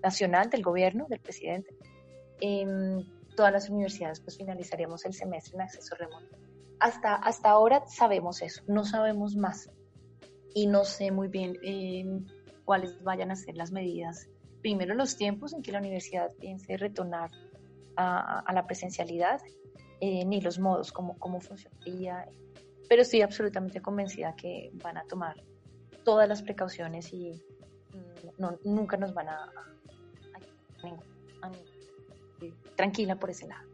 [0.01, 1.75] nacional del gobierno, del presidente.
[2.39, 6.37] En todas las universidades pues finalizaríamos el semestre en acceso remoto.
[6.79, 9.69] Hasta, hasta ahora sabemos eso, no sabemos más
[10.53, 11.57] y no sé muy bien
[12.65, 14.27] cuáles vayan a ser las medidas.
[14.61, 17.31] Primero los tiempos en que la universidad piense retornar
[17.95, 19.39] a, a la presencialidad
[20.01, 22.25] eh, ni los modos, cómo, cómo funcionaría.
[22.87, 25.43] Pero estoy absolutamente convencida que van a tomar
[26.05, 27.33] todas las precauciones y
[28.37, 29.51] mm, nunca nos van a,
[32.75, 33.68] tranquila por ese lado.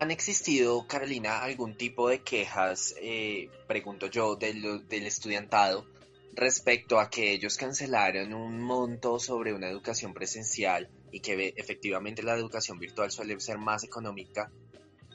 [0.00, 5.86] ¿Han existido, Carolina, algún tipo de quejas, eh, pregunto yo, del, estudiantado
[6.32, 12.34] respecto a que ellos cancelaron un monto sobre una educación presencial y que efectivamente la
[12.34, 14.50] educación virtual suele ser más económica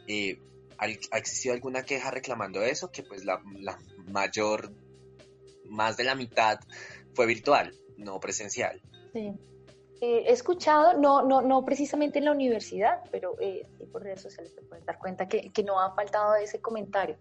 [0.08, 0.38] eh,
[0.78, 2.92] ¿ha existido alguna queja reclamando eso?
[2.92, 3.42] Que pues la,
[4.08, 4.72] mayor,
[5.66, 6.60] más de la mitad
[7.14, 8.82] fue virtual, no presencial.
[9.14, 9.34] Sí.
[10.02, 14.54] Eh, he escuchado, no, no, no precisamente en la universidad, pero eh, por redes sociales
[14.56, 17.18] te puedes dar cuenta que, que, no ha faltado ese comentario.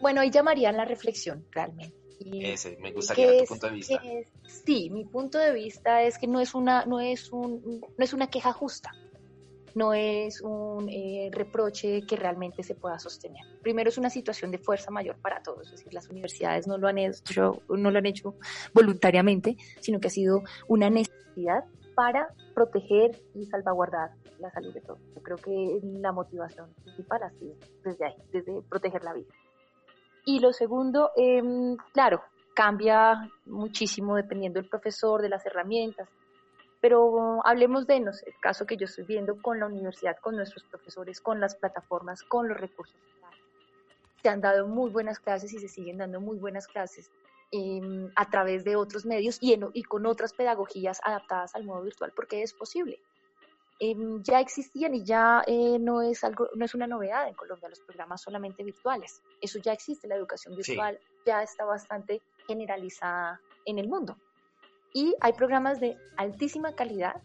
[0.00, 1.96] Bueno, ahí llamarían la reflexión realmente.
[2.20, 4.02] ese, me gustaría tu punto de vista.
[4.46, 8.12] sí, mi punto de vista es que no es una, no es un, no es
[8.12, 8.92] una queja justa
[9.74, 13.42] no es un eh, reproche que realmente se pueda sostener.
[13.62, 16.88] Primero es una situación de fuerza mayor para todos, es decir, las universidades no lo
[16.88, 18.34] han hecho, no lo han hecho
[18.72, 21.64] voluntariamente, sino que ha sido una necesidad
[22.00, 25.02] para proteger y salvaguardar la salud de todos.
[25.14, 29.28] Yo creo que la motivación principal ha sido desde ahí, desde proteger la vida.
[30.24, 32.22] Y lo segundo, em, claro,
[32.54, 36.08] cambia muchísimo dependiendo del profesor, de las herramientas,
[36.80, 40.64] pero hablemos de nos, el caso que yo estoy viendo con la universidad, con nuestros
[40.64, 42.96] profesores, con las plataformas, con los recursos.
[44.22, 47.10] Se han dado muy buenas clases y se siguen dando muy buenas clases
[47.52, 52.12] em, a través de otros medios y, y, con otras pedagogías adaptadas al modo virtual,
[52.14, 53.00] porque es posible.
[53.82, 57.70] Em, ya existían y ya eh, no es algo, no es una novedad en Colombia
[57.70, 59.22] los programas solamente virtuales.
[59.40, 64.18] Eso ya existe, la educación virtual ya está bastante generalizada en el mundo.
[64.92, 67.22] Y hay programas de altísima calidad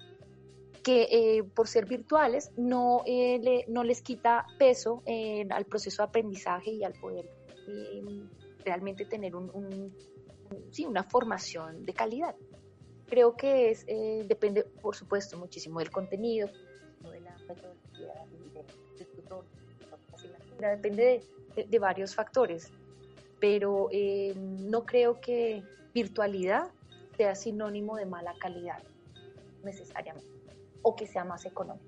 [0.81, 5.03] que eh, por ser virtuales no, eh, no les quita peso
[5.49, 7.29] al proceso de aprendizaje y al poder
[7.67, 8.29] em,
[8.63, 9.93] realmente tener un,
[10.71, 12.35] sí, una formación de calidad.
[13.07, 16.49] Creo que es, eh, depende, por supuesto, muchísimo del contenido,
[17.11, 18.13] de la metodología,
[18.97, 19.45] del tutor,
[20.59, 21.23] depende
[21.55, 22.71] de, de varios factores,
[23.39, 23.89] pero
[24.35, 25.63] no creo que
[25.93, 26.71] virtualidad
[27.15, 28.81] sea sinónimo de mala calidad,
[29.63, 30.27] necesariamente,
[30.81, 31.85] o que sea más económico,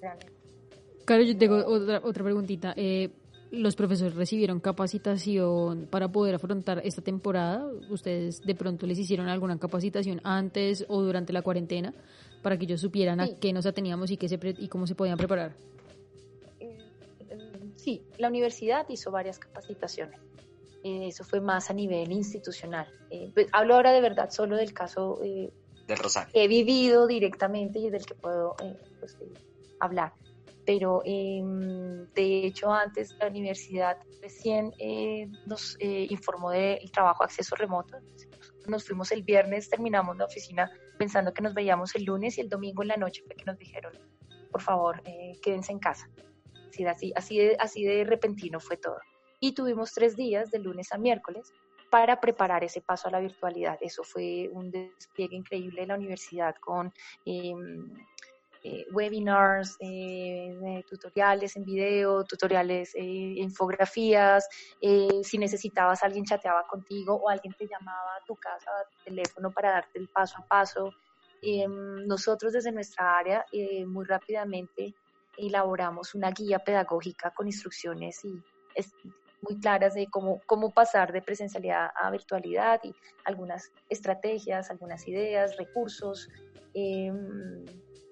[0.00, 0.32] realmente.
[1.04, 2.74] Claro, yo tengo otra, otra preguntita.
[2.76, 3.10] Eh,
[3.50, 7.66] ¿Los profesores recibieron capacitación para poder afrontar esta temporada?
[7.90, 11.92] ¿Ustedes de pronto les hicieron alguna capacitación antes o durante la cuarentena
[12.42, 15.18] para que ellos supieran a qué nos ateníamos y, qué se y cómo se podían
[15.18, 15.52] preparar?
[16.60, 16.78] Eh,
[17.74, 20.20] sí, la universidad hizo varias capacitaciones.
[20.82, 22.86] Eh, eso fue más a nivel institucional.
[23.10, 25.52] Eh, pues, hablo ahora de verdad solo del caso eh,
[25.86, 26.30] del Rosario.
[26.34, 28.54] he vivido directamente y del que puedo
[29.00, 29.16] pues,
[29.78, 30.12] hablar.
[30.70, 34.72] Pero em, de hecho antes la universidad recién
[35.44, 37.98] nos informó del trabajo acceso remoto.
[38.68, 42.48] Nos fuimos el viernes, terminamos la oficina pensando que nos veíamos el lunes y el
[42.48, 43.92] domingo en la noche fue que nos dijeron,
[44.52, 45.02] por favor,
[45.42, 46.08] quédense en casa.
[46.86, 49.00] Así, así, así de repentino fue todo
[49.40, 51.52] y tuvimos tres días de lunes a miércoles
[51.90, 53.76] para preparar ese paso a la virtualidad.
[53.80, 56.92] Eso fue un despliegue increíble de la universidad con
[57.24, 57.92] em,
[58.62, 64.46] eh, webinars, eh, tutoriales en video, tutoriales, eh, infografías.
[65.22, 69.50] si necesitabas, alguien chateaba contigo o alguien te llamaba a tu casa, a tu teléfono
[69.50, 70.92] para darte el paso a paso.
[71.42, 73.46] Em, nosotros desde nuestra área
[73.86, 74.94] muy rápidamente
[75.38, 78.42] elaboramos una guía pedagógica con instrucciones y
[79.40, 82.94] muy claras de cómo, cómo pasar de presencialidad a virtualidad y
[83.24, 86.28] algunas estrategias, algunas ideas, recursos.
[86.74, 87.64] Em,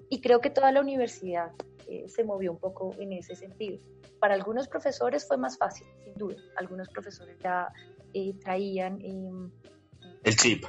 [0.09, 1.53] y creo que toda la universidad
[1.87, 3.79] eh, se movió un poco en ese sentido.
[4.21, 6.37] Para algunos profesores fue más fácil, sin duda.
[6.57, 7.73] Algunos profesores ya
[8.13, 9.01] eh, traían...
[9.01, 9.51] Em,
[10.25, 10.65] el chip.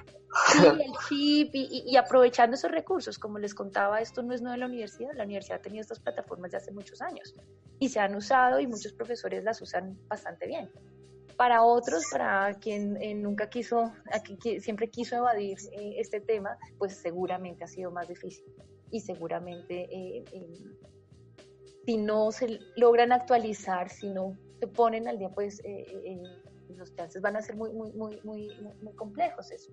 [0.52, 3.18] Sí, el chip y, aprovechando esos recursos.
[3.18, 5.12] Como les contaba, esto no es nuevo en la universidad.
[5.16, 7.34] La universidad ha tenido estas plataformas de hace muchos años
[7.80, 10.70] y se han usado y muchos profesores las usan bastante bien.
[11.36, 13.92] Para otros, para quien eh, nunca quiso,
[14.60, 18.46] siempre quiso evadir eh, este tema, pues seguramente ha sido más difícil
[18.92, 20.24] y seguramente eh,
[21.86, 25.62] si no se logran actualizar, si no se ponen al día, pues
[26.76, 29.52] los chances van a ser muy, muy, muy, muy, muy complejos.
[29.52, 29.70] Es,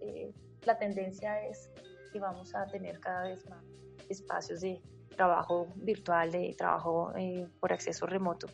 [0.64, 1.70] la tendencia es
[2.12, 3.64] que vamos a tener cada vez más
[4.08, 4.80] espacios de
[5.16, 7.12] trabajo virtual, de trabajo
[7.60, 8.48] por acceso remoto.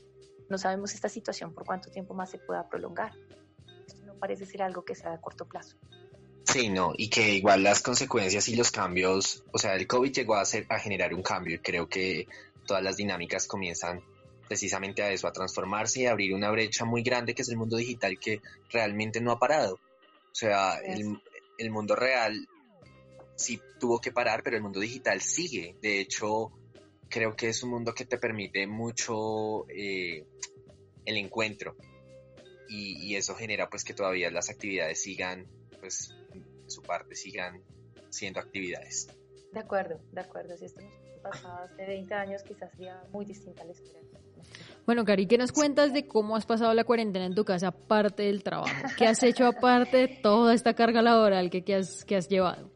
[0.49, 3.13] No sabemos esta situación por cuánto tiempo más se pueda prolongar.
[3.87, 5.77] Esto no parece ser algo que sea de corto plazo.
[6.53, 10.35] Sí, no, y que igual las consecuencias y los cambios, o sea, el COVID llegó
[10.35, 12.27] a, hacer, a generar un cambio y creo que
[12.67, 14.03] todas las dinámicas comienzan
[14.49, 17.57] precisamente a eso, a transformarse y a abrir una brecha muy grande que es el
[17.57, 19.77] mundo digital que realmente no ha parado.
[19.77, 21.23] O sea, el,
[21.57, 22.47] el, mundo real
[23.35, 25.77] sí tuvo que parar, pero el mundo digital sigue.
[25.81, 26.53] De hecho,
[27.09, 30.27] creo que es un mundo que te permite mucho eh,
[31.07, 31.77] el encuentro
[32.69, 35.47] y, y, eso genera pues que todavía las actividades sigan
[35.81, 36.15] pues
[36.73, 37.63] su parte sigan
[38.11, 39.09] siendo actividades.
[39.53, 40.57] De acuerdo, de acuerdo.
[40.57, 44.01] Si esto nos pasado hace 20 años, quizás sería muy distinta la historia.
[44.85, 48.25] Bueno, Cari, ¿qué nos cuentas de cómo has pasado la cuarentena en tu casa aparte
[48.25, 48.75] del trabajo?
[48.99, 52.71] ¿Qué has hecho aparte de toda esta carga laboral que, que, has, que has llevado?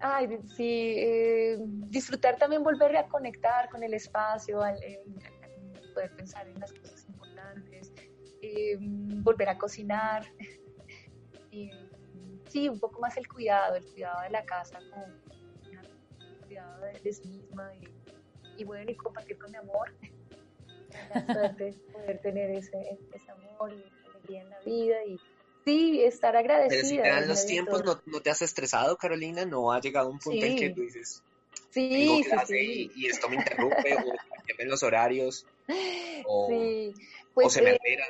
[0.00, 4.78] Ay, sí, eh, disfrutar también volver a conectar con el espacio, al,
[5.92, 7.92] poder pensar en las cosas importantes,
[8.40, 10.24] eh, volver a cocinar.
[12.50, 17.12] sí, un poco más el cuidado, el cuidado de la casa, como el cuidado de,
[17.12, 17.72] sí misma
[18.56, 19.92] y, bueno, y compartir con mi amor.
[21.14, 25.20] La suerte poder tener ese, ese amor y alegría en la vida y
[25.64, 26.80] sí, estar agradecida.
[26.80, 29.44] Pero si te dan los tiempos, ¿no, ¿no, te has estresado, Carolina?
[29.44, 31.22] ¿No ha llegado un punto en que tú dices,
[31.70, 32.90] sí, sí, sí.
[32.96, 34.14] Y, esto me interrumpe, o
[34.46, 35.46] cambian los horarios,
[36.26, 36.94] o, sí.
[37.34, 38.08] pues, o se me alteran?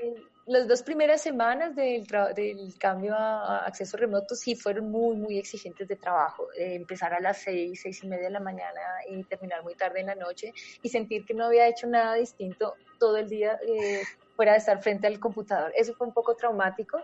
[0.49, 5.87] Las dos primeras semanas del, del cambio a, acceso remoto sí fueron muy, muy exigentes
[5.87, 6.49] de trabajo.
[6.57, 8.81] Eh, empezar a las seis, seis y media de la mañana
[9.11, 12.77] y terminar muy tarde en la noche y sentir que no había hecho nada distinto
[12.99, 14.01] todo el día eh,
[14.37, 15.71] fuera de estar frente al computador.
[15.77, 16.99] Eso fue un poco traumático,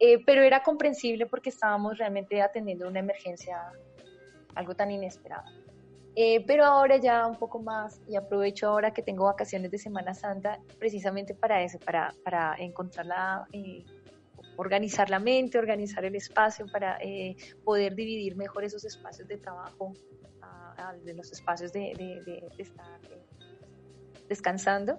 [0.00, 3.62] eh, pero era comprensible porque estábamos realmente atendiendo una emergencia,
[4.56, 5.48] algo tan inesperado.
[6.20, 10.14] Eh, pero ahora ya un poco más y aprovecho ahora que tengo vacaciones de Semana
[10.14, 13.84] Santa precisamente para eso, para, para encontrar la, eh,
[14.56, 19.92] organizar la mente, organizar el espacio, para eh, poder dividir mejor esos espacios de trabajo
[21.04, 23.00] de los espacios de, de, estar
[24.28, 24.98] descansando.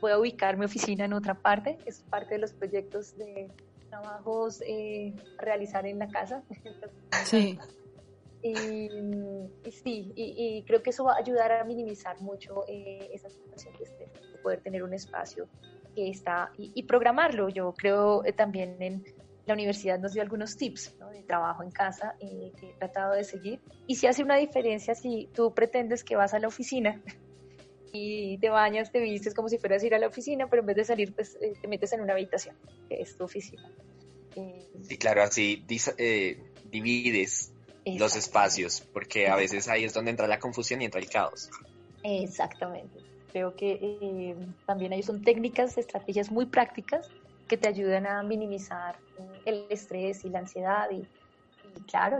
[0.00, 3.50] Voy a ubicar mi oficina en otra parte, es parte de los proyectos de
[3.88, 4.62] trabajos
[5.38, 6.44] realizar en la casa.
[7.24, 7.58] Sí.
[8.48, 13.74] Y, sí, y, creo que eso va a ayudar a minimizar mucho eh, esa situación
[13.78, 15.48] de, poder tener un espacio
[15.94, 17.48] que está y, programarlo.
[17.48, 19.04] Yo creo eh, también en
[19.46, 23.24] la universidad nos dio algunos tips de trabajo en casa eh, que he tratado de
[23.24, 23.60] seguir.
[23.86, 27.02] Y si hace una diferencia si tú pretendes que vas a la oficina
[27.92, 30.66] y te bañas, te vistes como si fueras a ir a la oficina, pero en
[30.66, 32.56] vez de salir, pues te metes en una habitación,
[32.88, 33.72] que es tu oficina.
[34.82, 35.64] sí, claro, así
[36.70, 37.55] divides
[37.86, 41.50] los espacios, porque a veces ahí es donde entra la confusión y entra el caos.
[42.02, 42.98] Exactamente.
[43.30, 47.08] Creo que eh, también ahí son técnicas, estrategias muy prácticas
[47.48, 48.98] que te ayudan a minimizar
[49.44, 51.06] el estrés y la ansiedad y,
[51.86, 52.18] claro,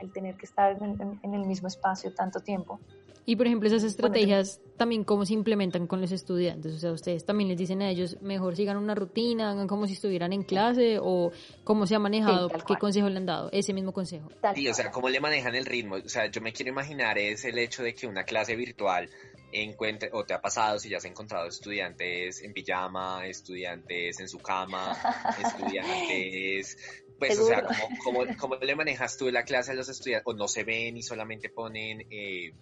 [0.00, 2.80] el tener que estar en, el mismo espacio tanto tiempo.
[3.28, 6.72] Y por ejemplo, esas estrategias también cómo se implementan con los estudiantes.
[6.72, 9.92] O sea, ustedes también les dicen a ellos, mejor sigan una rutina, hagan como si
[9.92, 11.30] estuvieran en clase o
[11.62, 14.30] cómo se ha manejado, qué consejo le han dado, ese mismo consejo.
[14.54, 15.96] sí, o sea, cómo le manejan el ritmo.
[15.96, 19.10] O sea, yo me quiero imaginar es el hecho de que una clase virtual
[19.52, 24.38] encuentre, o te ha pasado si ya has encontrado estudiantes en pijama, estudiantes en su
[24.38, 24.96] cama,
[25.44, 26.78] estudiantes
[27.18, 27.66] pues, o sea,
[28.04, 30.26] ¿cómo, cómo, le manejas tú la clase a los estudiantes?
[30.26, 32.52] ¿O no se ven y solamente ponen eh,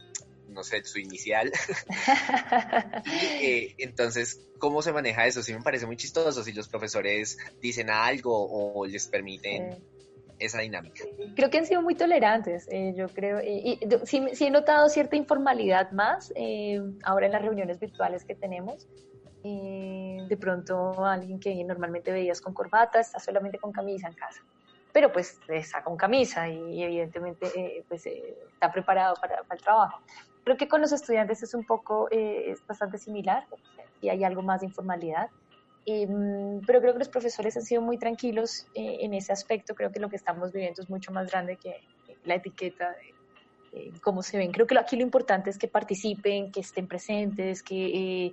[0.56, 1.52] no sé, su inicial.
[3.40, 5.42] Eh, entonces, ¿cómo se maneja eso?
[5.42, 9.78] Sí me parece muy chistoso si los profesores dicen algo o les permiten
[10.38, 11.04] esa dinámica.
[11.34, 13.40] Creo que han sido muy tolerantes, eh, yo creo.
[13.40, 18.86] Y, sí, he notado cierta informalidad más eh, ahora en las reuniones virtuales que tenemos.
[19.42, 24.42] de pronto alguien que normalmente veías con corbata está solamente con camisa en casa
[24.96, 30.00] pero pues está con camisa y, evidentemente pues, está preparado para, para, el trabajo.
[30.46, 33.44] Creo que con los estudiantes es un poco, eh, es bastante similar,
[34.00, 35.28] y hay algo más de informalidad.
[35.84, 39.74] Em, pero creo que los profesores han sido muy tranquilos eh, en ese aspecto.
[39.74, 41.80] Creo que lo que estamos viviendo es mucho más grande que
[42.22, 42.94] la etiqueta
[43.72, 44.52] de cómo se ven.
[44.52, 48.32] Creo que aquí lo importante es que participen, que estén presentes, que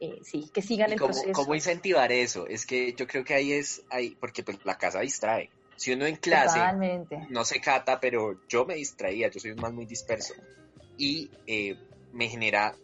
[0.00, 1.32] eh, sí, que sigan el proceso.
[1.34, 2.46] ¿Cómo incentivar eso?
[2.46, 5.50] Es que yo creo que ahí es, ahí, porque pues, la casa distrae.
[5.76, 6.58] Si uno en clase
[7.28, 10.32] no se cata, pero yo me distraía, yo soy más muy disperso
[11.00, 11.76] y eh,
[12.12, 12.76] me genera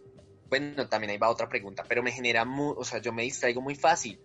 [0.48, 3.74] bueno, también ahí va otra pregunta, pero me genera, o sea, yo me distraigo muy
[3.74, 4.20] fácil.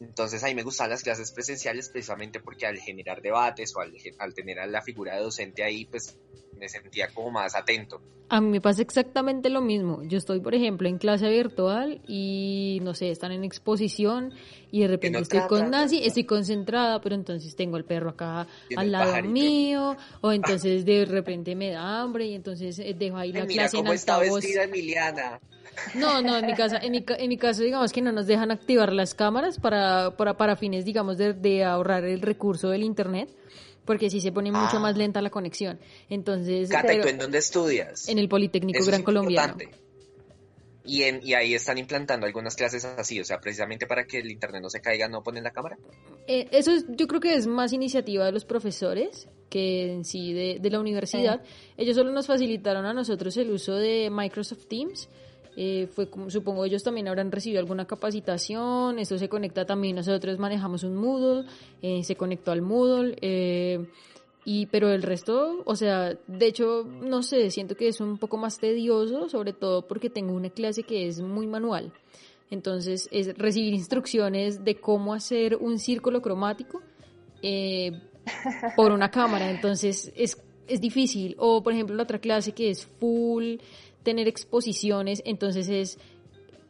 [0.00, 4.34] Entonces ahí me gustan las clases presenciales precisamente porque al generar debates o al, al
[4.34, 6.18] tener a la figura de docente ahí, pues
[6.62, 8.00] me sentía como más atento.
[8.28, 10.04] A mí me pasa exactamente lo mismo.
[10.04, 14.32] Yo estoy, por ejemplo, en clase virtual y, no sé, están en exposición
[14.70, 18.46] y de repente estoy con Nancy, estoy concentrada, pero entonces tengo el perro acá
[18.76, 23.32] al lado mío, o entonces de repente me da hambre y entonces eh, dejo ahí
[23.32, 24.44] la clase en altavoz.
[24.44, 25.40] Está Emiliana.
[25.96, 28.52] No, no, en mi, casa, en mi, en mi caso, digamos que no nos dejan
[28.52, 33.28] activar las cámaras para, para, para fines, digamos, de, de ahorrar el recurso del internet
[33.84, 34.98] porque si se pone mucho más ah.
[34.98, 35.78] lenta la conexión.
[36.08, 38.08] Entonces, Cata, ¿y tú en dónde estudias?
[38.08, 39.56] En el Politécnico Gran Colombiano.
[40.84, 44.32] Y, en, y ahí están implantando algunas clases así, o sea, precisamente para que el
[44.32, 45.78] internet no se caiga, no ponen la cámara.
[46.26, 50.58] Eh, eso yo creo que es más iniciativa de los profesores que en sí de,
[50.60, 51.42] de la universidad.
[51.76, 55.08] Ellos solo nos facilitaron a nosotros el uso de Microsoft Teams
[55.56, 60.38] eh, fue como, supongo ellos también habrán recibido alguna capacitación, esto se conecta también, nosotros
[60.38, 61.46] manejamos un Moodle,
[61.82, 63.86] eh, se conectó al Moodle, eh,
[64.44, 68.38] y, pero el resto, o sea, de hecho, no sé, siento que es un poco
[68.38, 71.92] más tedioso, sobre todo porque tengo una clase que es muy manual.
[72.50, 76.82] Entonces, es recibir instrucciones de cómo hacer un círculo cromático
[78.76, 79.50] por una cámara.
[79.50, 80.36] Entonces, es,
[80.66, 81.34] es difícil.
[81.38, 83.56] O, por ejemplo, la otra clase que es full
[84.02, 85.98] tener exposiciones, entonces es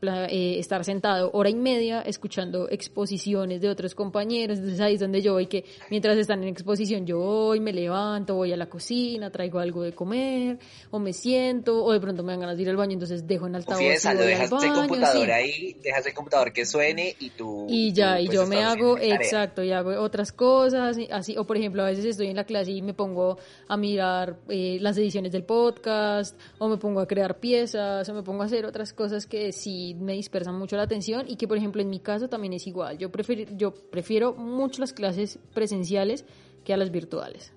[0.04, 5.22] eh, estar sentado hora y media escuchando exposiciones de otros compañeros, entonces ahí es donde
[5.22, 9.30] yo voy que mientras están en exposición yo voy, me levanto, voy a la cocina,
[9.30, 10.58] traigo algo de comer,
[10.90, 13.46] o me siento, o de pronto me dan ganas de ir al baño, entonces dejo
[13.46, 17.66] en altavoz y voy dejas el computador ahí, dejas el computador que suene y tú...
[17.68, 21.56] Y ya, y pues, yo me hago, exacto, y hago otras cosas, así, o por
[21.56, 23.38] ejemplo a veces estoy en la clase y me pongo
[23.68, 28.24] a mirar eh, las ediciones del podcast, o me pongo a crear piezas, o me
[28.24, 31.56] pongo a hacer otras cosas que sí me dispersan mucho la atención y que, por
[31.56, 32.98] ejemplo, en mi caso también es igual.
[32.98, 36.24] Yo prefiero, yo prefiero mucho las clases presenciales
[36.64, 37.52] que a las virtuales.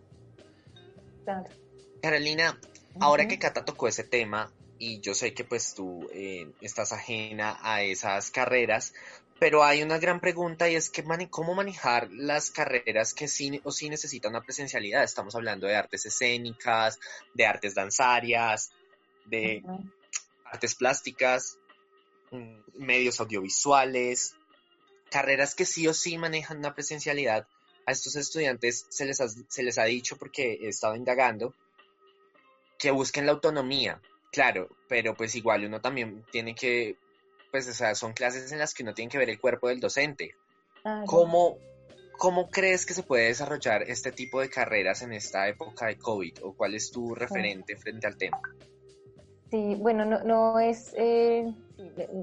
[2.02, 2.60] Carolina,
[3.00, 7.58] ahora que Cata tocó ese tema, y yo sé que pues tú eh, estás ajena
[7.62, 8.94] a esas carreras,
[9.40, 13.72] pero hay una gran pregunta y es que cómo manejar las carreras que sí o
[13.72, 15.04] sí necesitan una presencialidad.
[15.04, 17.00] Estamos hablando de artes escénicas,
[17.34, 18.72] de artes danzarias,
[19.26, 19.64] de
[20.46, 21.58] artes plásticas.
[22.74, 24.36] Medios audiovisuales,
[25.10, 27.48] carreras que sí o sí manejan una presencialidad.
[27.86, 31.54] A estos estudiantes se les ha, se les ha dicho, porque he estado indagando,
[32.78, 34.02] que busquen la autonomía,
[34.32, 36.98] claro, pero pues igual uno también tiene que,
[37.52, 39.80] pues o sea, son clases en las que uno tiene que ver el cuerpo del
[39.80, 40.36] docente.
[41.06, 41.58] ¿Cómo,
[42.18, 46.44] ¿Cómo crees que se puede desarrollar este tipo de carreras en esta época de COVID?
[46.44, 48.40] ¿O cuál es tu referente frente al tema?
[49.52, 51.54] Sí, bueno, no, no es eh,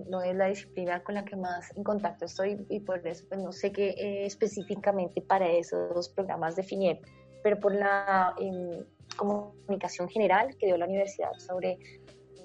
[0.09, 3.41] no es la disciplina con la que más en contacto estoy y por eso pues,
[3.41, 7.03] no sé qué eh, específicamente para esos programas definieron,
[7.43, 8.85] pero por la em,
[9.17, 11.79] comunicación general que dio la universidad sobre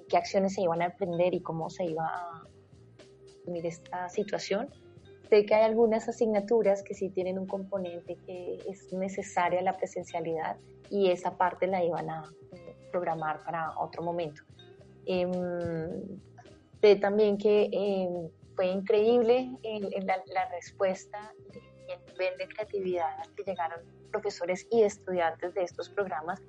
[0.09, 2.43] qué acciones se iban a emprender y cómo se iba a
[3.41, 4.69] asumir esta situación,
[5.29, 10.57] sé que hay algunas asignaturas que sí tienen un componente que es necesaria la presencialidad
[10.89, 12.23] y esa parte la iban a
[12.53, 14.43] eh, programar para otro momento.
[15.07, 15.31] Em,
[16.81, 19.49] Sé también que eh, fue increíble
[20.03, 21.33] la, respuesta
[21.87, 23.79] y el nivel de creatividad al que llegaron
[24.11, 26.39] profesores y estudiantes de estos programas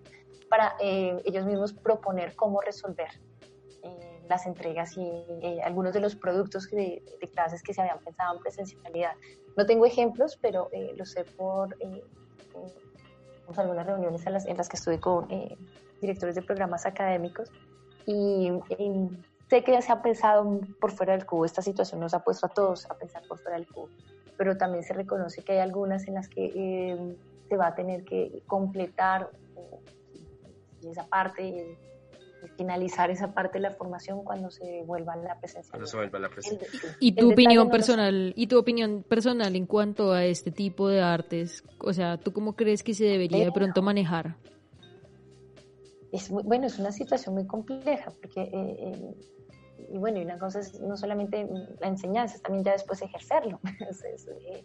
[0.50, 3.09] para eh, ellos mismos proponer cómo resolver
[3.82, 7.02] eh, las entregas y algunos de los productos de,
[7.34, 9.12] clases que se habían pensado en presencialidad.
[9.56, 11.74] No tengo ejemplos, pero lo sé por
[13.56, 15.26] algunas reuniones en las, en las que estuve con
[16.00, 17.50] directores de programas académicos
[18.12, 18.50] y
[19.48, 22.46] Sé que ya se ha pensado por fuera del cubo, esta situación nos ha puesto
[22.46, 23.88] a todos a pensar por fuera del cubo,
[24.36, 27.16] pero también se reconoce que hay algunas en las que eh,
[27.48, 29.30] se va a tener que completar
[30.82, 31.78] esa parte y,
[32.56, 35.70] finalizar esa parte de la formación cuando se vuelva la presencia.
[35.72, 36.68] Cuando se vuelva la presencia.
[37.00, 41.64] Y tu opinión personal, y tu opinión personal en cuanto a este tipo de artes,
[41.80, 44.36] o sea, ¿tú cómo crees que se debería de pronto manejar?
[46.12, 49.14] Es bueno, es una situación muy compleja porque eh, eh
[49.90, 51.48] y bueno, y una cosa es no solamente
[51.80, 53.61] la enseñanza, es también ya después ejercerlo.
[54.40, 54.64] Eh,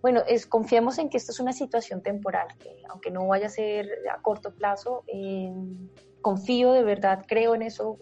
[0.00, 3.50] bueno, es, confiemos en que esto es una situación temporal, que aunque no vaya a
[3.50, 5.52] ser a corto plazo, eh,
[6.20, 7.98] confío de verdad, creo en eso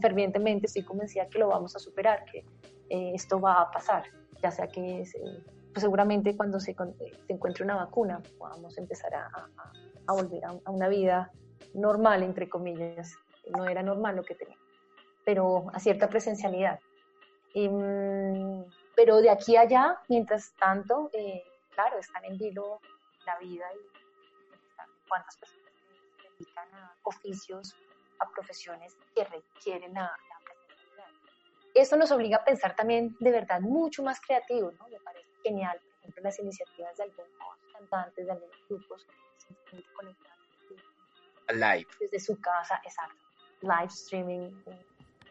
[0.00, 2.38] fervientemente, estoy convencida que lo vamos a superar, que
[2.88, 4.04] eh, esto va a pasar,
[4.42, 5.04] ya sea que
[5.72, 9.28] pues seguramente cuando se, se, encuentre una vacuna a empezar a,
[10.06, 11.30] a volver a, una vida
[11.74, 13.16] normal, entre comillas,
[13.56, 14.64] no era normal lo que teníamos.
[15.24, 16.78] pero a cierta presencialidad.
[17.54, 18.62] Em,
[18.94, 22.78] pero de aquí a allá, mientras tanto, eh, claro, están en vilo
[23.24, 25.72] la vida y cuántas personas
[26.20, 27.74] se dedican a oficios,
[28.18, 30.12] a profesiones que requieren la,
[30.44, 31.08] presencialidad.
[31.74, 34.88] Eso nos obliga a pensar también de verdad mucho más creativo, ¿no?
[34.88, 37.30] Me parece genial, por ejemplo, las iniciativas de algunos
[37.72, 39.06] cantantes, de algunos grupos
[39.70, 40.33] que conectados
[41.48, 41.86] live.
[42.00, 43.16] Desde su casa, exacto.
[43.62, 44.50] Live streaming,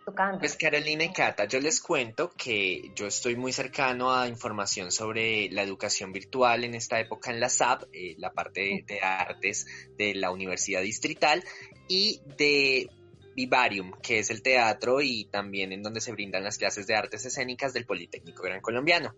[0.06, 0.40] tocando.
[0.40, 5.50] Pues Carolina y Cata, yo les cuento que yo estoy muy cercano a información sobre
[5.52, 10.16] la educación virtual en esta época en la SAP, eh, la parte de, artes de
[10.16, 11.44] la Universidad Distrital
[11.88, 12.90] y de
[13.36, 17.26] Vivarium, que es el teatro y también en donde se brindan las clases de artes
[17.26, 19.16] escénicas del Politécnico Gran Colombiano.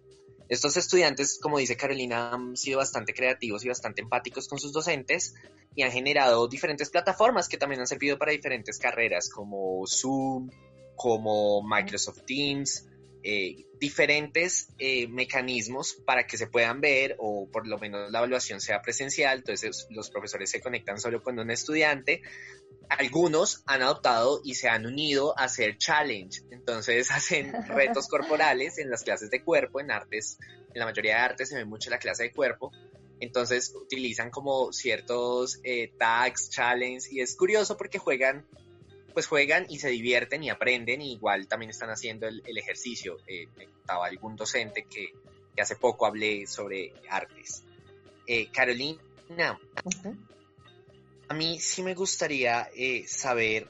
[0.48, 5.34] Estos estudiantes, como dice Carolina, han sido bastante creativos y bastante empáticos con sus docentes
[5.74, 10.50] y han generado diferentes plataformas que también han servido para diferentes carreras como Zoom,
[10.96, 12.88] como Microsoft Teams,
[13.28, 18.61] eh, diferentes eh, mecanismos para que se puedan ver o por lo menos la evaluación
[18.61, 22.21] sea presencial, entonces los profesores se conectan solo con un estudiante.
[22.88, 28.91] Algunos han adoptado y se han unido a hacer challenge, entonces hacen retos corporales en
[28.91, 30.38] las clases de cuerpo, en artes,
[30.71, 32.71] en la mayoría de artes se ve mucho la clase de cuerpo,
[33.19, 38.45] entonces utilizan como ciertos eh, tags, challenge y es curioso porque juegan
[39.16, 43.18] pues juegan y se divierten y aprenden y igual también están haciendo el, ejercicio.
[43.26, 45.13] Eh, me contaba algún docente que,
[45.59, 47.63] hace poco hablé sobre artes.
[48.28, 48.99] Eh, Carolina,
[51.30, 53.70] a mí sí me gustaría eh, saber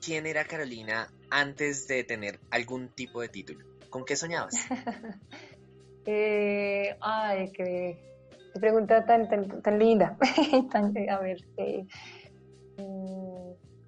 [0.00, 3.66] quién era Carolina antes de tener algún tipo de título.
[3.90, 4.54] ¿Con qué soñabas?
[6.06, 7.98] ay, qué,
[8.60, 9.28] pregunta tan,
[9.60, 10.16] tan, linda.
[11.10, 11.44] a ver,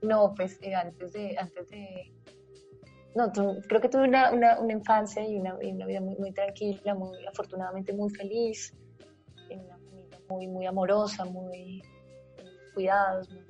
[0.07, 2.13] no, pues eh, antes de, antes de,
[3.15, 3.33] no,
[3.67, 7.27] creo que tuve una, una, una infancia y una, una vida muy, muy, tranquila, muy
[7.27, 8.75] afortunadamente muy feliz,
[9.49, 11.83] en una familia muy, muy amorosa, muy,
[12.75, 13.43] cuidados, muy,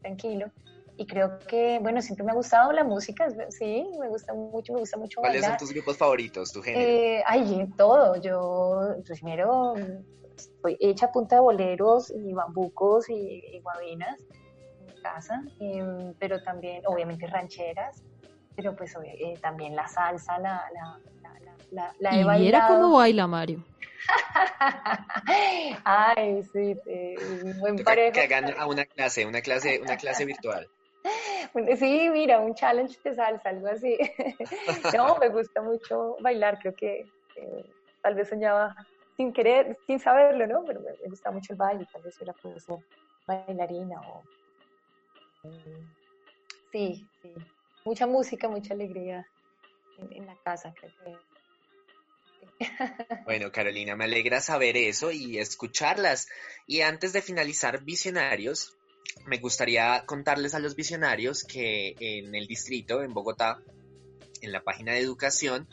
[0.00, 0.50] tranquilo.
[0.96, 4.80] Y creo que, bueno, siempre me ha gustado la música, sí, me gusta mucho, me
[4.80, 6.84] gusta mucho ¿Cuáles son tus grupos favoritos, tu género?
[6.84, 8.16] Eh, ay, todo.
[8.16, 9.74] Yo primero
[10.36, 14.41] estoy hecha a punta de boleros y bambucos y, guabinas en mi
[15.02, 18.02] casa, em, pero también, obviamente, rancheras,
[18.56, 20.98] pero pues eh, también la salsa, la, la,
[21.70, 23.64] la, la, he y mira cómo baila Mario.
[25.84, 26.76] Ay, sí,
[27.58, 30.68] buen hagan a una clase, una clase, una clase virtual.
[31.76, 33.98] Sí, mira, un challenge de salsa, algo así.
[34.96, 37.70] No, me gusta mucho bailar, creo que eh,
[38.02, 38.74] tal vez soñaba
[39.16, 40.64] sin querer, sin saberlo, ¿no?
[40.64, 42.76] Pero me, gusta mucho el baile, tal vez era puedo ser
[43.26, 44.22] bailarina o...
[46.70, 47.34] Sí, sí.
[47.84, 49.26] Mucha música, mucha alegría
[49.98, 51.18] en, la casa, creo que...
[53.24, 56.28] Bueno, Carolina, me alegra saber eso y escucharlas.
[56.66, 58.76] Y antes de finalizar Visionarios,
[59.26, 63.60] me gustaría contarles a los visionarios que en el distrito, en Bogotá,
[64.40, 65.68] en la página de educación,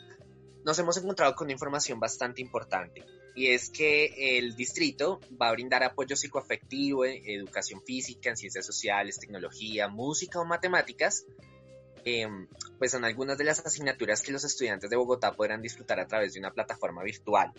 [0.64, 3.04] nos hemos encontrado con información bastante importante
[3.34, 9.18] y es que el distrito va a brindar apoyo psicoafectivo, educación física, en ciencias sociales,
[9.18, 11.24] tecnología, música o matemáticas,
[12.04, 16.06] em, pues son algunas de las asignaturas que los estudiantes de Bogotá podrán disfrutar a
[16.06, 17.52] través de una plataforma virtual.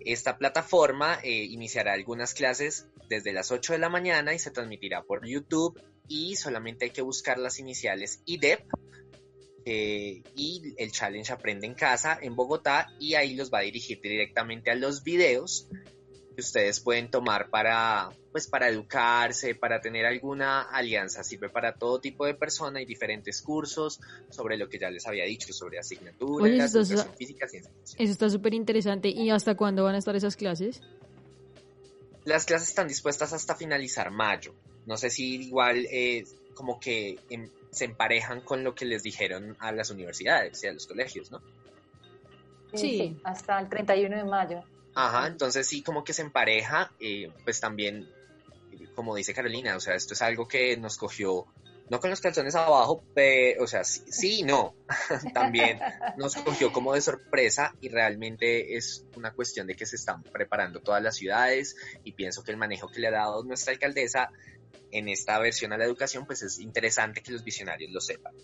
[0.00, 5.02] Esta plataforma eh, iniciará algunas clases desde las 8 de la mañana y se transmitirá
[5.02, 8.60] por YouTube y solamente hay que buscar las iniciales IDEP
[9.64, 14.00] eh, y el challenge Aprende en Casa en Bogotá y ahí los va a dirigir
[14.00, 15.68] directamente a los videos
[16.38, 21.24] que ustedes pueden tomar para, pues, para educarse, para tener alguna alianza.
[21.24, 24.00] Sirve para todo tipo de persona y diferentes cursos
[24.30, 27.72] sobre lo que ya les había dicho, sobre asignaturas, educación física, ciencia.
[27.98, 29.08] Eso está súper interesante.
[29.08, 30.80] ¿Y hasta cuándo van a estar esas clases?
[32.24, 34.54] Las clases están dispuestas hasta finalizar mayo.
[34.86, 37.18] No sé si igual eh, como que
[37.70, 41.40] se emparejan con lo que les dijeron a las universidades y a los colegios, ¿no?
[42.74, 44.62] Sí, hasta el 31 de mayo.
[44.94, 48.08] Ajá, entonces sí, como que se empareja, eh, pues también,
[48.94, 51.46] como dice Carolina, o sea, esto es algo que nos cogió,
[51.88, 54.74] no con los calzones abajo, pero, o sea, sí, y no,
[55.34, 55.78] también
[56.16, 60.80] nos cogió como de sorpresa y realmente es una cuestión de que se están preparando
[60.80, 64.30] todas las ciudades y pienso que el manejo que le ha dado nuestra alcaldesa
[64.90, 68.34] en esta versión a la educación, pues es interesante que los visionarios lo sepan.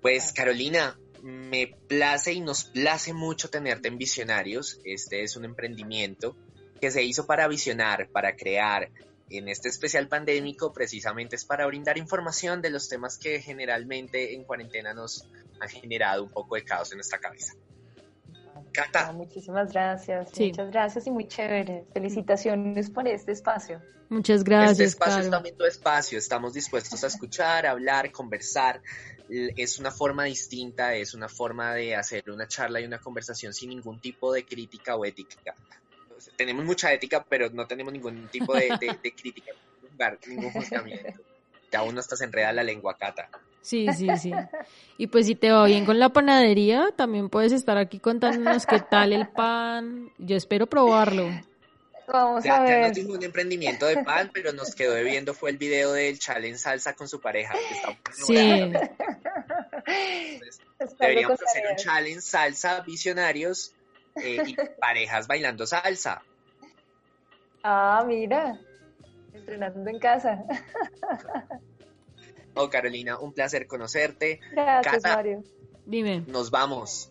[0.00, 4.80] Pues Carolina, me place y nos place mucho tenerte en Visionarios.
[4.84, 6.36] Este es un emprendimiento
[6.80, 8.90] que se hizo para visionar, para crear
[9.30, 14.44] en este especial pandémico precisamente es para brindar información de los temas que generalmente en
[14.44, 15.28] cuarentena nos
[15.60, 17.54] han generado un poco de caos en nuestra cabeza.
[18.84, 19.12] Cata.
[19.12, 21.84] muchísimas gracias, muchas gracias y muy chévere.
[21.92, 23.80] Felicitaciones por este espacio.
[24.08, 24.72] Muchas gracias.
[24.72, 28.80] Este espacio es también tu espacio, estamos dispuestos a escuchar, hablar, conversar.
[29.28, 33.70] Es una forma distinta, es una forma de hacer una charla y una conversación sin
[33.70, 35.54] ningún tipo de crítica o ética
[36.36, 38.68] tenemos mucha ética, pero no tenemos ningún tipo de,
[39.16, 39.52] crítica,
[40.26, 41.20] ningún juzgamiento.
[41.70, 43.28] Ya uno estás enredada la lengua, Cata.
[43.60, 44.32] Sí, sí, sí.
[44.96, 48.80] Y pues si te va bien con la panadería, también puedes estar aquí contándonos qué
[48.80, 50.10] tal el pan.
[50.18, 51.28] Yo espero probarlo.
[52.06, 52.82] Vamos a ver.
[52.82, 56.18] Ya no tuvimos un emprendimiento de pan, pero nos quedó debiendo fue el video del
[56.18, 57.54] challenge salsa con su pareja.
[58.12, 58.34] sí.
[60.98, 63.74] deberíamos hacer un challenge salsa visionarios
[64.16, 66.22] eh, y parejas bailando salsa.
[67.62, 68.58] Ah, mira,
[69.48, 70.44] entrenando en casa.
[72.60, 74.40] Oh, Carolina, un placer conocerte.
[74.50, 75.44] Gracias, Mario.
[75.86, 76.24] Dime.
[76.26, 77.08] Nos vamos.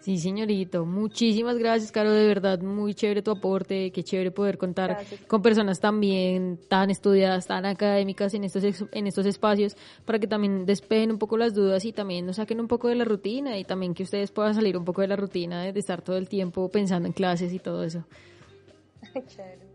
[0.00, 0.86] Sí, señorito.
[0.86, 2.12] Muchísimas gracias, Caro.
[2.12, 3.90] De verdad, muy chévere tu aporte.
[3.90, 8.62] Qué chévere poder contar con personas también tan estudiadas, tan académicas en estos,
[8.92, 12.60] en estos espacios para que también despejen un poco las dudas y también nos saquen
[12.60, 15.16] un poco de la rutina y también que ustedes puedan salir un poco de la
[15.16, 18.04] rutina de, estar todo el tiempo pensando en clases y todo eso.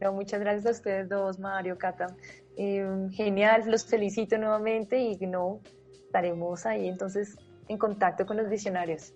[0.02, 2.08] No, muchas gracias a ustedes dos, Mario, Cata.
[2.56, 7.36] Eh, genial, los felicito nuevamente y no estaremos ahí entonces
[7.68, 9.14] en contacto con los visionarios.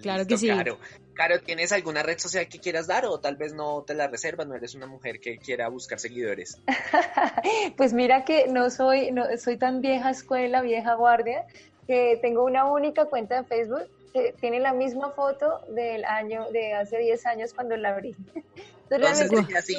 [0.00, 0.46] Claro que sí.
[0.46, 0.78] Claro.
[1.14, 4.46] Caro, ¿tienes alguna red social que quieras dar o tal vez no te la reservas?
[4.46, 6.58] No eres una mujer que quiera buscar seguidores.
[7.76, 11.44] pues mira que no soy, no soy tan vieja escuela, vieja guardia,
[11.86, 16.74] que tengo una única cuenta de Facebook que tiene la misma foto del año, de
[16.74, 18.14] hace 10 años cuando la abrí.
[18.96, 19.76] Entonces, deje así.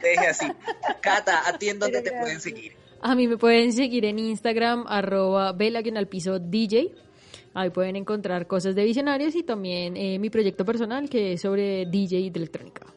[0.00, 0.46] Deje así.
[1.00, 2.72] Cata, ¿a ti en dónde te pueden seguir?
[3.00, 6.92] A mí me pueden seguir en Instagram, arroba vela al piso DJ.
[7.54, 11.86] Ahí pueden encontrar cosas de visionarios y también eh, mi proyecto personal que es sobre
[11.86, 12.95] DJ de electrónica.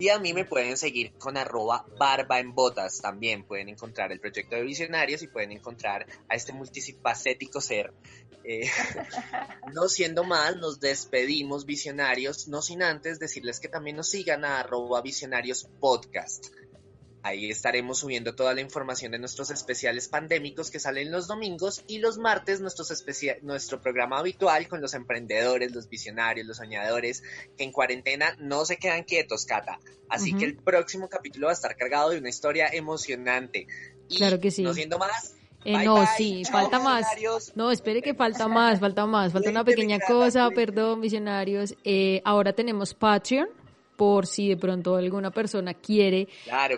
[0.00, 3.02] Y a mí me pueden seguir con arroba barba en botas.
[3.02, 7.92] También pueden encontrar el proyecto de visionarios y pueden encontrar a este multifacético ser.
[8.42, 8.66] Eh,
[9.74, 14.60] no siendo más, nos despedimos visionarios, no sin antes decirles que también nos sigan a
[14.60, 16.46] arroba visionarios podcast.
[17.22, 21.98] Ahí estaremos subiendo toda la información de nuestros especiales pandémicos que salen los domingos y
[21.98, 23.04] los martes nuestros
[23.42, 27.22] nuestro programa habitual con los emprendedores, los visionarios, los soñadores
[27.58, 29.78] que en cuarentena no se quedan quietos, Cata.
[30.08, 33.66] Así que el próximo capítulo va a estar cargado de una historia emocionante.
[34.08, 34.62] claro que sí.
[34.62, 37.06] No siendo más, eh, no, sí, falta más.
[37.54, 41.74] No, espere que falta más, falta más, falta una pequeña cosa, perdón, visionarios.
[41.84, 43.48] Eh, ahora tenemos Patreon
[44.00, 46.26] por si de pronto alguna persona quiere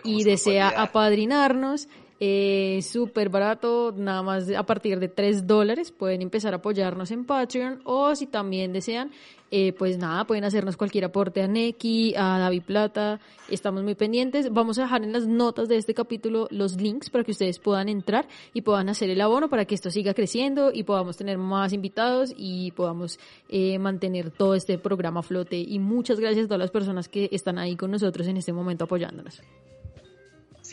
[0.03, 1.87] y desea apadrinarnos.
[2.25, 7.25] Eh, súper barato, nada más a partir de 3 dólares pueden empezar a apoyarnos en
[7.25, 9.11] Patreon o si también desean,
[9.51, 13.19] eh, pues nada, pueden hacernos cualquier aporte a Neki, a David Plata,
[13.51, 14.53] estamos muy pendientes.
[14.53, 17.89] Vamos a dejar en las notas de este capítulo los links para que ustedes puedan
[17.89, 21.73] entrar y puedan hacer el abono para que esto siga creciendo y podamos tener más
[21.73, 23.19] invitados y podamos
[23.49, 25.57] eh, mantener todo este programa a flote.
[25.59, 28.85] Y muchas gracias a todas las personas que están ahí con nosotros en este momento
[28.85, 29.43] apoyándonos.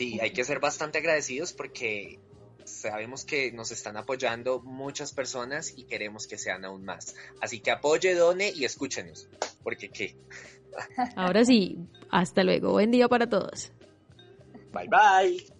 [0.00, 2.18] Sí, hay que ser bastante agradecidos porque
[2.64, 7.14] sabemos que nos están apoyando muchas personas y queremos que sean aún más.
[7.42, 9.28] Así que apoye, done y escúchenos,
[9.62, 10.16] porque qué.
[11.16, 11.76] Ahora sí,
[12.08, 12.72] hasta luego.
[12.72, 13.72] Buen día para todos.
[14.72, 15.59] Bye bye.